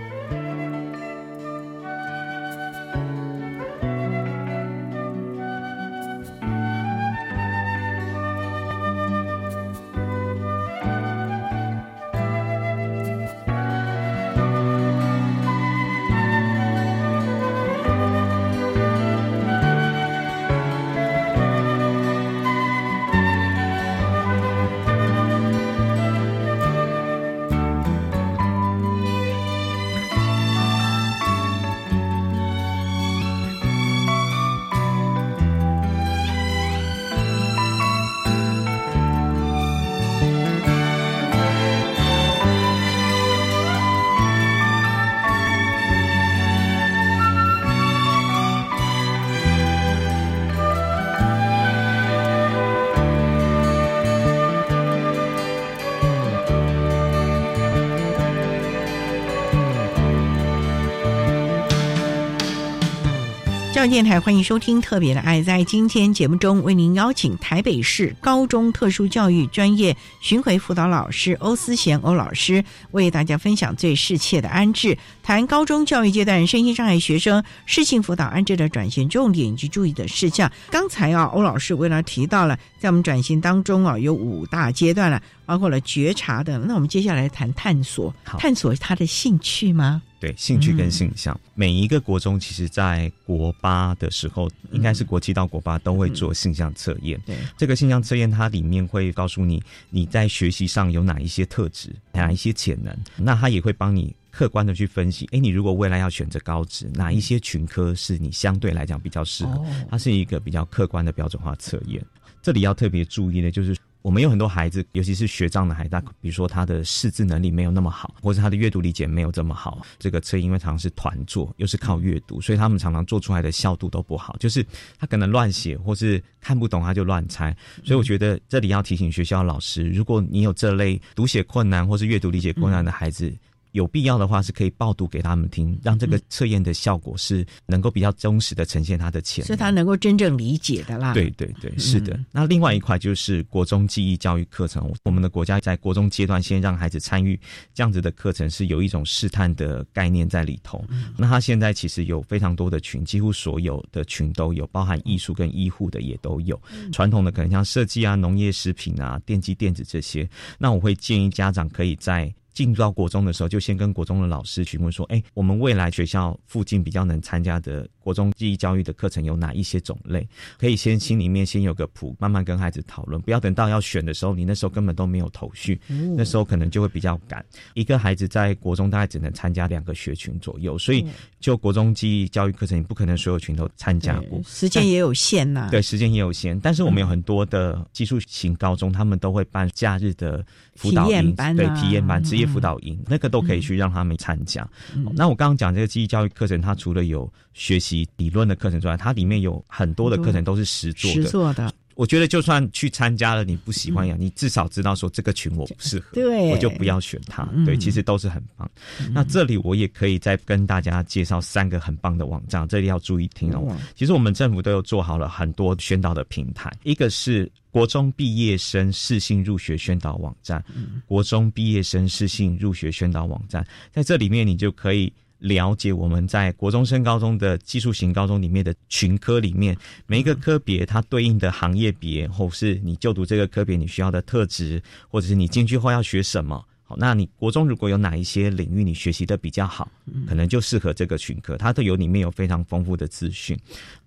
[63.88, 65.40] 教电台欢迎收听《特别的爱》。
[65.46, 72.62] 在今天节目中，为您邀请台北市高中特殊教育专业巡回辅导老师欧思贤欧老师，
[72.92, 80.52] 为大家分享最适切的安置，谈高中教育阶段身心障碍学生适性辅导安置的转型重点以及注意的事项。
[80.70, 86.58] 刚才啊，欧老师为了提到了，在我们转型当中啊，有五大阶段了，包括了觉察的。
[86.58, 90.02] 那我们接下来谈探索，探索他的兴趣吗？
[90.20, 97.22] 对，兴趣跟性向，每一个国中其实，在国八的时候，应该是国七到国八都会做性向测验。
[97.26, 102.96] 对，这个性向测验它里面会告诉你你在学习上有哪一些特质，哪一些潜能。
[103.16, 109.66] 那它也会帮你客观的去分析，哎，你如果未来要选择高职，哪一些群科是你相对来讲比较适合？
[109.90, 112.04] 它是一个比较客观的标准化测验。
[112.42, 113.76] 这里要特别注意的就是。
[114.08, 119.86] 我们有很多孩子，尤其是学障的孩子，比如说他的识字能力没有那么好，或者他的阅读理解没有这么好。
[120.00, 124.34] 这个测因为常常是团坐，又是靠阅读，所以他们常常做出来的效度都不好。
[124.40, 124.66] 就是
[124.98, 127.54] 他可能乱写，或是看不懂他就乱猜。
[127.84, 133.30] 所以我觉得这里要提醒学校老师，如果你有这类读写困难或是阅读理解困难的孩子。
[133.72, 141.14] 有必要的话，是可以报读给他们听，让这个测验的效果是能够比较忠实的呈现他的潜能，是他能够真正理解的啦。
[141.14, 142.20] 对对对，是的。
[142.32, 147.40] 那另外一块就是国中记忆教育课程，我们的国家在国中阶段先让孩子参与
[147.74, 150.84] 这样子的课程，是有一种试探的概念在里头。
[151.18, 156.60] 那他现在其实有非常多的群，几乎所有的群都有，包含艺术跟医护的也都有。
[156.92, 162.34] 传统的可能像设计啊、农业、食品啊、电机电子这些，那我会建议家长可以在。
[162.58, 170.26] 进入到国中的时候，就先跟国中的老师询问说：“哎，我们未来学校附近比较能参加的国中记忆教育的课程有哪一些种类？
[170.58, 175.78] 可以先心里面先有个谱，慢慢跟孩子讨论，不要等到要选的时候，你那时候根本都没有头绪，
[176.16, 177.46] 那时候可能就会比较赶。
[177.74, 181.06] 一个孩子在国中大概只能参加两个学群左右，所以
[181.42, 185.68] 就国中记忆教育课程，你不可能所有群都参加过，时间也有限呐。
[185.70, 186.58] 对，时间也有限。
[186.62, 190.46] 但是我们有很多的技术型高中，他们都会办假日的
[190.76, 192.48] 辅导营，对，体验班、职业。
[192.48, 194.66] 辅导营那个都可以去让他们参加。
[195.14, 201.22] 那我刚刚讲这个记忆教育课程，它除了有学习理论的课程之外，它里面有很多的课程都是实做的。
[201.22, 207.48] 实做的，我觉得就算去参加了，你不喜欢呀，你至少知道说这个群我不适合，对，我就不要选它。
[207.66, 208.70] 对，其实都是很棒。
[209.12, 213.76] 那这里我也可以再跟大家介绍三个很棒的网站，这里要注意听哦。
[213.96, 217.52] 其实我们政府都有做好了很多宣导的平台，一个是。
[217.70, 220.64] 国中毕业生适性入学宣导网站，
[221.06, 236.64] 国中毕业生适性入学宣导网站，在这里面你就可以了解我们在国中升高中的技术型高中里面的群科里面每一个科别它对应的行业别，或是你就读这个科别你需要的特质，或者是你进去后要学什么。
[236.90, 239.92] 好，那你国中如果有哪一些领域你学习的比较好，
[240.26, 243.60] 可能就适合这个群科，它都有里面有非常丰富的资讯。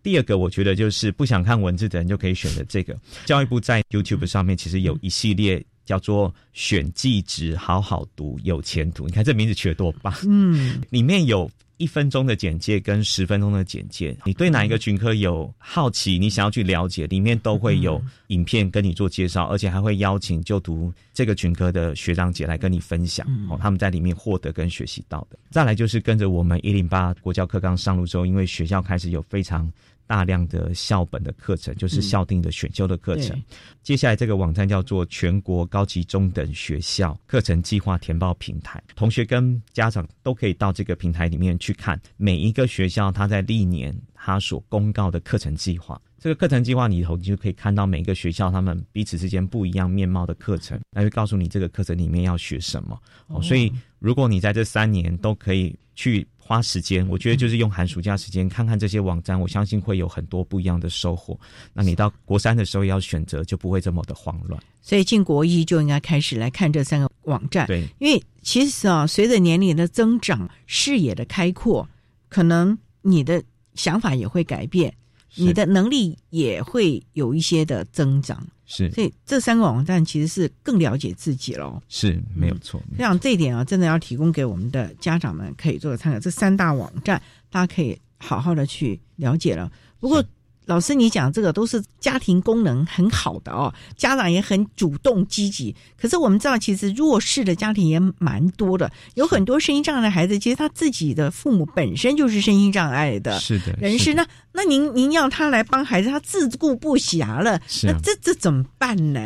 [0.03, 2.99] 第二个，我觉得就是不想看文字的人就可以选择这个。
[3.27, 10.15] 教育部在 YouTube 上面其实有一系列叫做“选技值好好读有前途”，你看这名字取得多棒！
[10.29, 11.51] 嗯，里面有。
[11.81, 25.39] 一分钟的简介跟十分钟的简介，你对哪一个群科有好奇，你想要去了解，里面都会有影片跟你做介绍，而且还会邀请就读这个群科的学长姐来跟你分享哦，他们在里面获得跟学习到的。
[25.51, 29.73] 再来就是跟着我们一零八国教课纲上路之后，因为学校开始有非常。
[30.11, 33.41] 大量的校本的课程，就是校定的选修的课程。
[33.81, 46.01] 接下来这个网站叫做全国高级中等学校课程计划填报平台，同学跟家长都可以到这个平台里面去看每一个学校它在历年他所公告的课程计划。
[46.19, 53.01] 这个课程计划里头，你就可以看到每个学校他们彼此之间不一样面貌的课程，那就告诉你这个课程里面要学什么。
[53.29, 61.39] 哦，所以如果你在这三年都可以去花时间，我觉得就是用寒暑假时间看看这些网站，我相信会有很多不一样的收获。
[61.73, 64.63] 那你到国三的时候要选择，就不会这么的慌乱。
[64.83, 67.67] 所以进国一就应该开始来看这三个网站。
[67.67, 71.89] 对，因为其实啊，随着年龄的增长，视野的开阔，
[72.29, 73.43] 可能你的
[73.75, 74.93] 想法也会改变。
[75.37, 82.83] 你的能力也会有一些的增长，是，所以这三个网站其实是更了解自己喽，是没有错。
[82.97, 86.19] 这样这一点啊，真的要提供给我们的家长们可以做个参考。
[86.19, 89.71] 这三大网站，大家可以好好的去了解了。
[90.01, 90.25] 不过。
[90.71, 95.75] 老师，你讲这个都是家庭功能很好的哦，家长也很主动积极。
[96.01, 104.15] 可是我们知道，其实弱势的家庭也蛮多的，有很多身心障碍的孩子，其实他自己的父母本身就是身心障碍的，是的人士。
[104.15, 109.21] 那那您您要他来帮孩子，他自顾不暇了，那这这怎么办呢？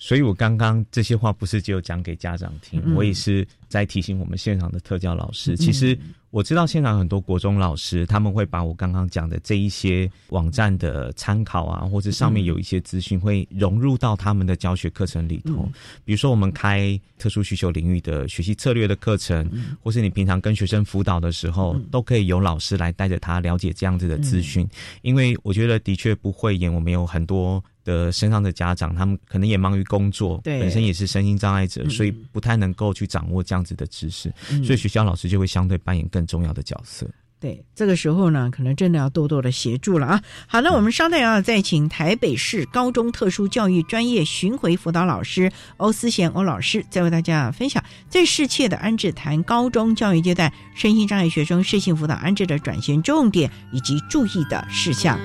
[0.00, 5.96] 所以我刚刚这些话不是只有讲给家长听，我也是在提醒我们现场的特教老师，其实。
[6.32, 15.68] 我知道现场很多国中老师，他们会把我刚刚讲的这一些网站的参考啊，或者上面有一些资讯，会融入到他们的教学课程里头。
[16.04, 19.50] 比如说，我们开特殊需求领域的学习策略的课程，
[19.82, 24.64] 或是你平常跟学生辅导的时候，都可以有老师来带着他了解这样子的资讯。
[25.02, 34.32] 因为我觉得的确不会演，我们有很多的身上的家长，他们可能也忙于工作，本身也是身心障碍者，所以不太能够去掌握这样子的知识，
[34.64, 36.20] 所以学校老师就会相对扮演更。
[36.30, 37.10] 重要的角色，
[37.40, 40.22] 对这个时候呢，可能真的要多多的协助了啊。
[40.46, 55.18] 好，那我们稍待啊再请台北市高中特殊教育专业巡回辅导老师欧思贤欧老师，再为大家分享最适切的安置谈高中教育阶段身心障碍学生适性辅导安置的转型重点以及注意的事项。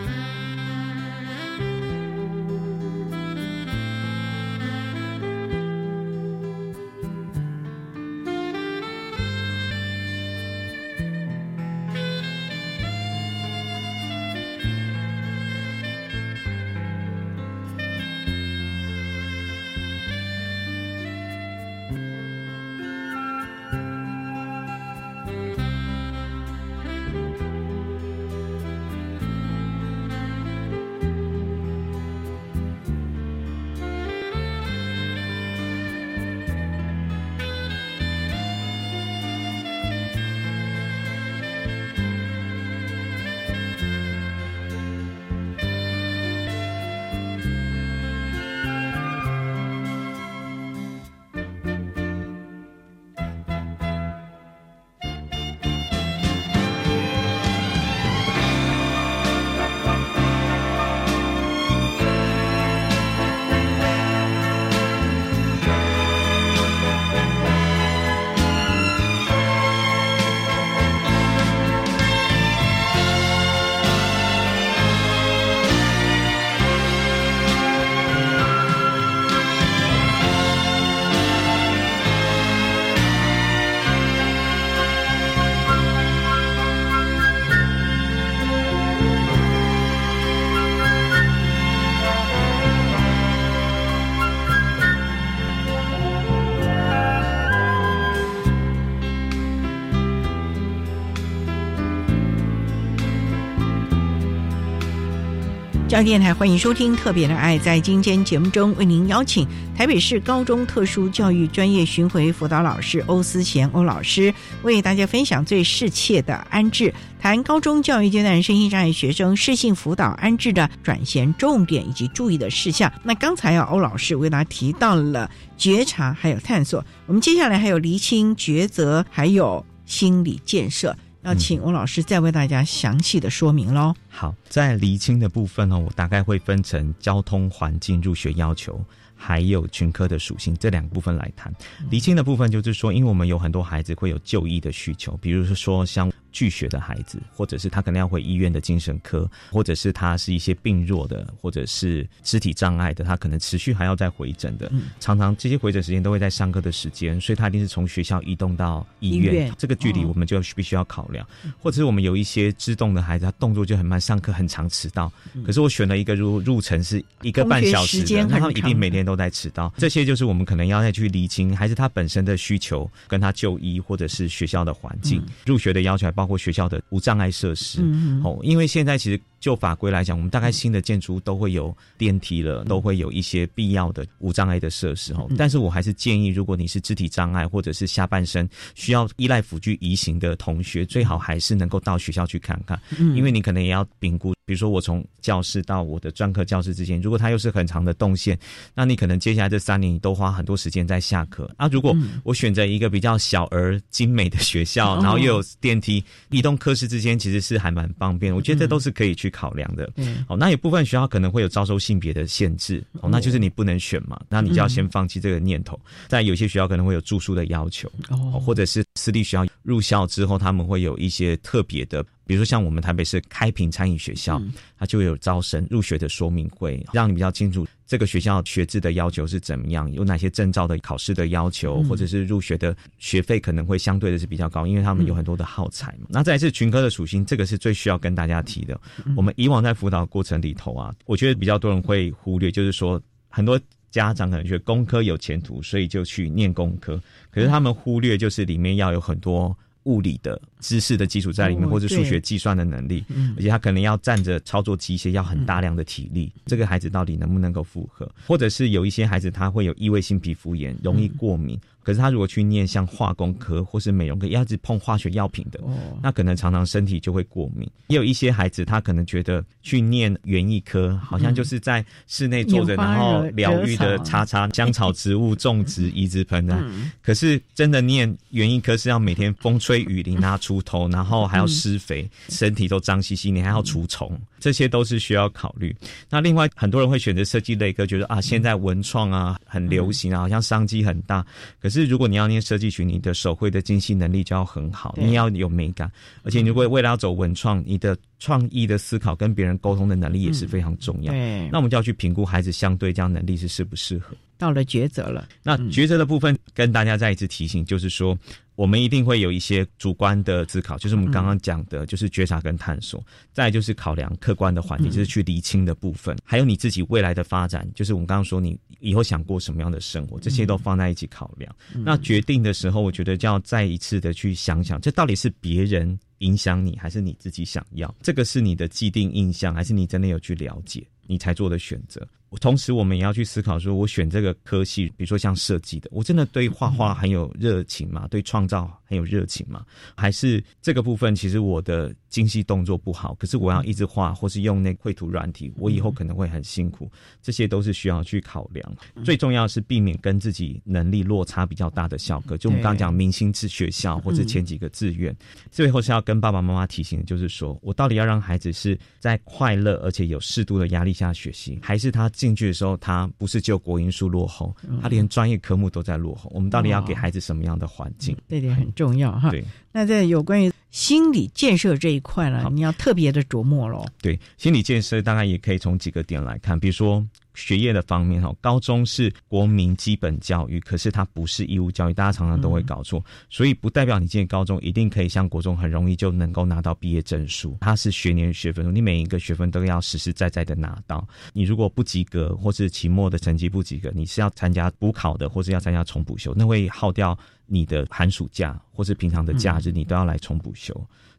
[105.96, 107.58] 教育电台欢迎收听《特别的爱》。
[107.62, 114.34] 在今天节目中，为您邀请台北市高中特殊教育专业巡回辅导老师欧思贤欧老师，
[114.64, 122.92] 为大家分享最适切的安置，谈高中教育阶段身心障碍学生适性辅导安置的转衔重点以及注意的事项。
[123.02, 130.94] 那刚才啊，欧老师为大家提到了觉察还有探索，我们接下来还有厘清抉择，还有心理建设。
[131.26, 133.96] 要请吴老师再为大家详细的说明喽。
[134.08, 138.80] 好，在厘清的部分呢，我大概会分成交通环境、入学要求，
[139.16, 141.52] 还有群科的属性这两部分来谈。
[141.90, 146.12] 厘清的部分就是说，因为我们有很多孩子会有就医的需求，比如说像。
[146.36, 154.70] 拒学的孩子，或者是他可能要回医院的精神科，或者是他是一些病弱的，或者是肢体障碍的，他可能持续还要再回诊的。
[155.00, 161.26] 常常这些回诊时间都会在上课的时间，所以他一定是从学校移动到医院，这个距离我们就必须要考量。
[161.62, 165.10] 或者是我们有一些肢动的孩子，他动作就很慢，上课很长迟到。
[165.46, 169.74] 可是我选了一个入入程是一个半小时的，那他一定每天都在迟到。
[169.78, 177.84] 这些就是我们可能要再去厘清，还是他本身的需求，跟他就医或者是学校的环境、入学的要求，还包括学校的无障碍设施。
[178.24, 179.22] 哦，因为现在其实。
[179.46, 185.30] 就法规来讲，我们大概新的建筑都会有电梯了，都会有一些必要的无障碍的设施哦。
[185.38, 192.82] 但是我还是建议，如果你是肢体障碍或者是下半身需要依赖辅具移行的同学，最好还是能够到学校去看看，
[193.16, 194.34] 因为你可能也要评估。
[194.48, 198.38] 比如说，我从教室到我的专科教室之间，如果它又是很长的动线，
[198.76, 201.52] 那你可能接下来这三年你都花很多时间在下课。
[201.58, 208.36] 啊，如果我选择一个比较小而精美的学校，然后又有电梯，移动科室之间其实是还蛮方便。
[208.36, 209.92] 我觉得这都是可以去考量的。
[209.98, 215.80] 嗯哦，那有部分学校可能会有招收性别的限制，哦，那就是你不能选嘛，那你就要先放弃这个念头。
[216.08, 222.06] 在有些学校可能会有住宿的要求，哦，或者是私立学校入校之后，他们会有一些特别的。
[222.28, 224.42] 比如说像我们台北市开平餐饮学校，
[224.80, 236.08] 它就有招生入学的说明会，让你比较清楚这个学校学制的要求是怎么样，有哪些证照的考试的要求，或者是入学的学费可能会相对的是比较高，因为他们有很多的耗材嘛。
[236.10, 238.80] 那再是群科的属性，这个是最需要跟大家提的。
[239.16, 243.60] 我们以往在辅导过程里头啊，我觉得比较多人会忽略，就是说很多
[243.92, 249.56] 家长可能觉得工科有前途，所以就去念工科，可是他们忽略就是里面要有很多。
[249.86, 253.06] 物理的知识的基础在里面，或者数学计算的能力，
[253.38, 256.32] 而且他可能要站着操作机械，要很大量的体力。
[256.48, 258.12] 这个孩子到底能不能够负荷？
[258.26, 261.60] 或者是有一些孩子他会有异位性皮肤炎，容易过敏。
[261.84, 265.60] 可是他如果去念像化工科或是美容科，要是碰化学药品的，
[266.02, 267.70] 那可能常常身体就会过敏。
[267.90, 276.60] 也有一些孩子他可能觉得去念园艺科，好像就是在室内坐着，然后疗愈的叉叉香草植物种植移植盆啊。
[277.04, 285.76] 可是真的念园艺科是要每天风吹雨淋啊，出头，然后还要施肥，身体都脏兮兮，你还要除虫，这些都是需要考虑。
[286.10, 291.26] 那另外很多人会选择设计类科，觉得啊现在文创啊很流行啊，好像商机很大，
[291.62, 291.86] 可是。
[291.86, 295.90] 如果你要念设计群，你的手绘的精细能力就要很好，你要有美感，
[296.24, 301.14] 而且如果为了要走文创，你的创意的思考跟别人沟通的能力也是非常重要。
[301.52, 304.18] 那我们就要去评估孩子相对这样能力是适不适合。
[304.38, 308.18] 到了抉择了，那抉择的部分跟大家再一次提醒，就是说。
[308.56, 312.98] 我们一定会有一些主观的思考，就是我们刚刚讲的，就是觉察跟探索；
[313.34, 321.56] 再就是考量客观的环境，就是去厘清的部分；还有你自己未来的发展，就是我们刚刚说你以后想过什么样的生活，这些都放在一起考量。
[321.74, 327.94] 那决定的时候，我觉得就要再一次的去想想，这到底是别人影响你，还是你自己想要？
[328.02, 332.06] 这个是你的既定印象，还是你真的有去了解，你才做的选择？
[332.40, 338.08] 同时，我们也要去思考：说我选这个科系，比如说像设计的，我真的对画画很有热情吗？
[338.10, 339.66] 对创造很有热情吗？
[339.96, 346.92] 还是这个部分其实我的精细动作不好，可是我要一直画，或是用那绘图软体，我以后可能会很辛苦。
[347.22, 348.76] 这些都是需要去考量。
[349.04, 352.38] 最重要是避免跟自己能力落差比较大的校科。
[352.38, 355.16] 就我们刚刚讲明星制学校或者前几个志愿，
[355.52, 362.10] 最后是要跟爸爸妈妈提醒的，就是说我到底要让孩子是在快乐而且有适度的压力下学习，还是他？
[362.26, 366.32] 进去的时候，他不是就国英数落后，他连专业科目都在落后。
[366.34, 368.18] 我们到底要给孩子什么样的环境？
[368.28, 369.30] 这点很重要哈。
[369.30, 373.86] 对，那在有关于心理建设这一块呢，你要特别的琢磨喽。
[374.02, 377.06] 对，心理建设大概也可以从几个点来看，比如说。
[377.36, 387.58] 学业的方面哈，高中是国民基本教育，可是它不是义务教育，大家常常都会搞错，所以不代表你进高中一定可以像国中很容易就能够拿到毕业证书。
[387.62, 391.08] 它是学年学分，你每一个学分都要实实在在的拿到。
[391.34, 400.74] 你如果不及格，或是期末的成绩不及格，你是要参加补考的，或是要参加重补修，那会耗掉你的寒暑假或是平常的假日，你都要来重补修。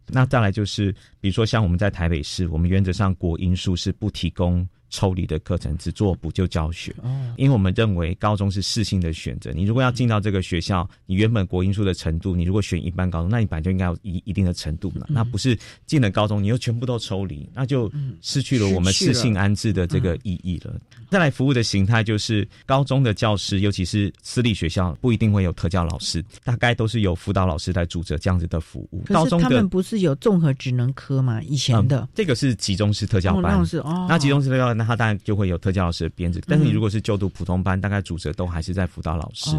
[0.09, 4.67] 那再来就是，比如说像我们在台北市，我们原则上国英数是不提供。
[4.91, 9.53] 抽离的课程只做补救教学，哦因为我们认为高中是适性的选择。
[9.53, 15.07] 你如果要进到这个学校，你原本国英数的程度，你如果选一般高中，那你本来就应该有一一定的程度了。
[15.09, 17.91] 那不是进了高中，你又全部都抽离，那就
[18.23, 20.75] 失去了我们适性安置的这个意义了。
[21.11, 29.03] 再来服务的形态就是高中的教师，尤其是私立学校，不一定会有特教老师，大概都是由辅导老师来主责这样子的服务。
[29.07, 31.43] 高中他们不是有综合职能科吗？
[31.43, 34.76] 以前的这个是集中式特教班，哦那集中式特教。
[34.77, 36.43] 那他当然就会有特教老师的编制。
[36.47, 39.57] 但是你如果是就读普通班，大概主责都还是在辅导老师。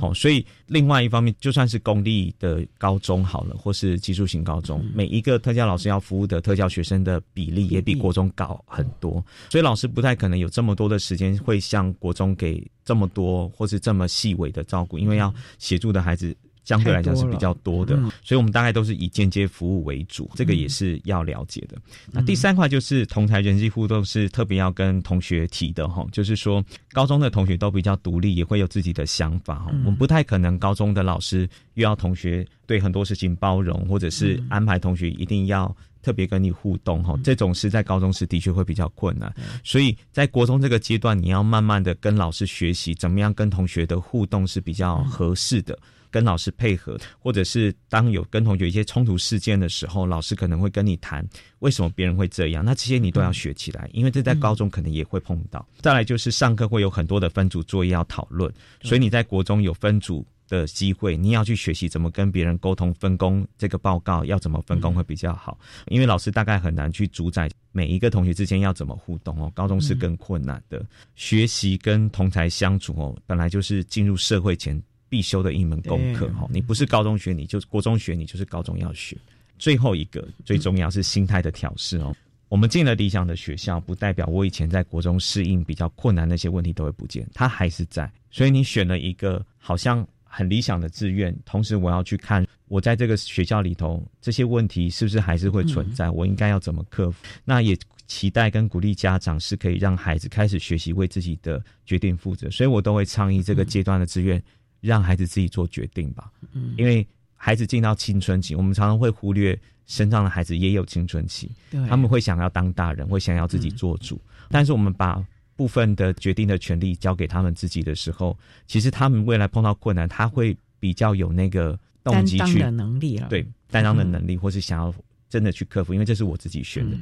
[0.00, 9.24] 哦，所以另外一方面，就算是公立的高中好了，或是技术型高中，每一个特教老师要服务的特教学生的比例也比国中高很多。
[9.50, 16.34] 所以老师不太可能有这么多的时间会向国中给这么多或是这么细微的照顾，因为要协助的孩子。
[16.64, 21.76] 相对来讲是比较多的，所以我们大概都是以间接服务为主，这个也是要了解的。
[22.10, 29.66] 那第三块就是同台人际互动是特别要跟同学提的哈，就是说高中的同学都比较独立，也会有自己的想法哈。
[29.84, 37.14] 我们不太可能高中的老师又要同学对很多事情包容，或者是安排同学一定要特别跟你互动哈。
[37.22, 39.30] 这种是在高中时的确会比较困难，
[39.62, 45.78] 所以在国中这个阶段，你要慢慢的跟老师学习怎么样跟同学的互动是比较合适的。
[46.14, 51.26] 跟老师配合，或者是当有跟同学一些冲突事件的时候，老师可能会跟你谈
[51.58, 52.64] 为什么别人会这样。
[52.64, 55.66] 那这些你都要学起来，因为这在高中可能也会碰到。
[55.80, 58.48] 再来就是上课会有很多的分组作业要讨论，
[58.82, 63.44] 所以你在国中有分组的机会，你要去学习怎么跟别人沟通、分工。
[63.58, 65.58] 这个报告要怎么分工会比较好，
[65.88, 69.50] 因为老师大概很难去主宰每一个同学之间要怎么互动哦。
[69.52, 70.86] 高中是更困难的，
[71.16, 74.80] 学习跟同才相处哦，本来就是进入社会前。
[75.08, 79.16] 必修的一门功课哈，你不是高中学，你就国中学，你就是高中要学。
[79.58, 82.14] 最后一个最重要是心态的调试哦。
[82.48, 88.10] 我们进了理想的学校，不代表我以前在国中适应比较困难那些问题都会不见，它还是在。
[88.30, 97.24] 所以你选了一个好像很理想的志愿，同时我要去看我在这个学校里头这些问题是不是还是会存在，我应该要怎么克服？
[97.44, 97.76] 那也
[98.06, 104.42] 期待跟鼓励家长是可以让孩子开始学习为自己的决定负责，所以我都会倡议这个阶段的志愿。
[104.84, 111.50] 让孩子自己做决定吧，嗯，因为孩子进到青春期，我们常常会忽略身上的孩子也有青春期，
[111.88, 114.20] 他们会想要当大人，会想要自己做主。
[114.50, 115.24] 但是我们把
[115.56, 124.94] 部分的决定的权利交给他们自己的时候，其实他们未来碰到困难，他会比较有那个动机去能力了，对担当的能力，或是想要
[125.30, 126.96] 真的去克服，因为这是我自己选的。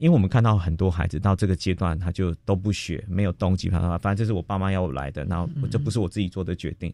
[0.00, 6.92] 因为我们看到很多孩子到这个阶段，他就都不学，没有动机，反正反正这是我爸妈要我来的，然后这不是我自己做的决定。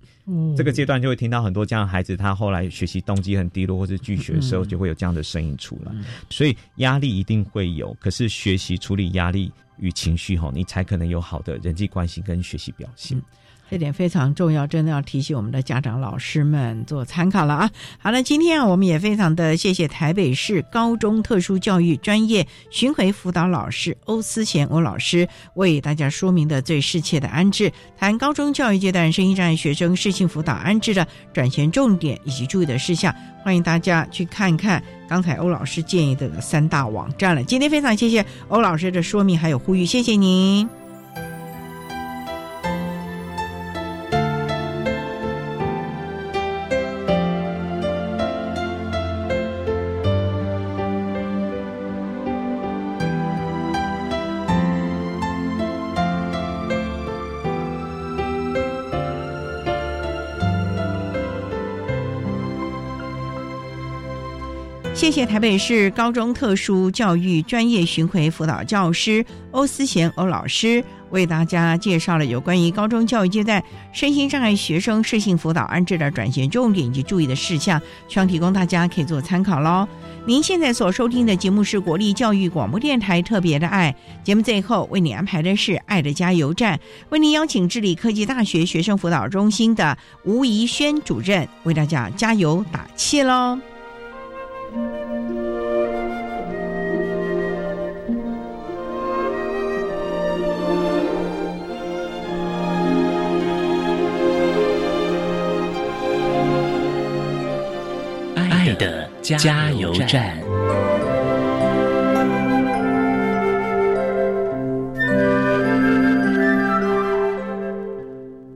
[0.57, 5.93] 这个阶段就会听到很多这样的孩子，他后来学习动机很低落或者拒学的时候，就会有这样的声音出来。
[6.29, 13.17] 所以压力一定会有，可是学习处理压力与情绪吼，你才可能有好的人际关系跟学习表现。
[13.69, 17.71] 这点非常重要，真的要提醒我们的家长、老师们做参考了啊！
[17.99, 33.12] 好了，今天啊，我们也非常的谢谢台北市高中特殊教育专业巡回辅导老师欧思贤欧老师为大家说明的最适切的安置，谈高中教育阶段声音障碍学生适性辅导安置的转衔重点以及注意的事项，
[33.43, 37.43] 欢迎大家去看看刚才欧老师建议的三大网站了。
[37.43, 40.86] 今天非常谢谢欧老师的说明还有呼吁，谢谢您。
[65.17, 73.64] 谢台北市高中特殊教育专业巡回辅导教师欧思贤欧老师为大家介绍了有关于高中教育阶段
[73.95, 79.89] 身心障碍学生适性辅导安置的转型重点以及注意的事项，希望提供大家可以做参考喽。
[80.27, 89.97] 您现在所收听的节目是国立教育广播电台特别的爱节目，最后为你安排的是爱的加油站，为您邀请智理科技大学学生辅导中心的
[90.27, 93.59] 吴怡轩主任为大家加油打气喽。
[108.35, 110.37] 爱的加油站。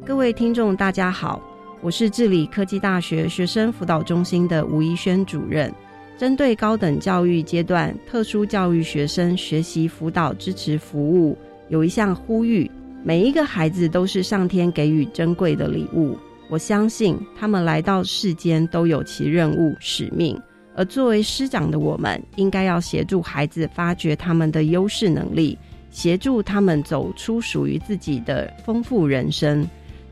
[0.05, 1.41] 各位听众，大家好，
[1.81, 5.73] 我是治理科技大学学生辅导中心的吴怡轩主任。
[6.21, 11.35] 针对高等教育阶段特殊教育学生学习辅导支持服务，
[11.71, 12.71] 有一项呼吁：
[13.03, 16.15] 每一个孩子都是上天给予珍贵的礼物。
[16.51, 20.39] 我相信他们来到世间都有其任务使命，
[20.77, 25.57] 而作为师长的我们，应该要协助孩子发掘他们的优势能力，
[25.91, 29.67] 协助他们走出属于自己的丰富人生。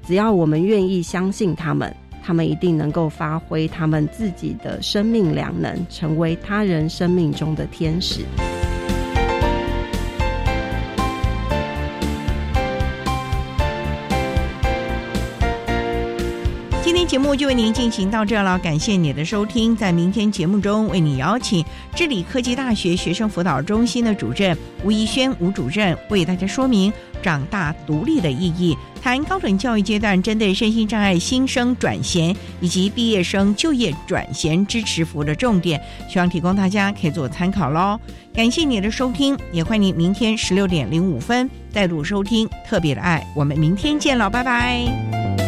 [0.06, 1.94] 只要我们愿意相信他们。
[2.28, 8.20] 他们一定能够发挥他们自己的生命良能，成为他人生命中的天使。
[17.08, 19.74] 节目就为您进行到这了，感谢你的收听。
[19.74, 24.54] 在明天节目中，为你邀请智理科技大学学生辅导中心的主任
[24.84, 26.92] 吴怡轩吴主任，为大家说明
[27.22, 35.80] 长大独立的意义，谈高等教育阶段针对身心障碍新生转衔以及毕业生就业转衔支持服务的重点，
[36.10, 37.98] 希望提供大家可以做参考喽。
[38.34, 45.47] 感谢你的收听，也欢迎明天十六点零五分再度收听特别的爱，我们明天见了，拜拜。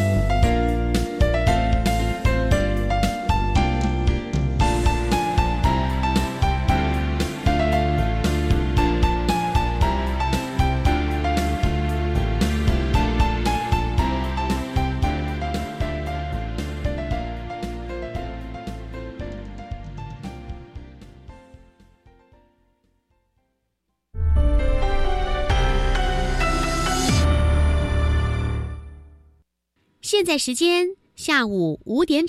[30.30, 32.28] 在时间下午五点整。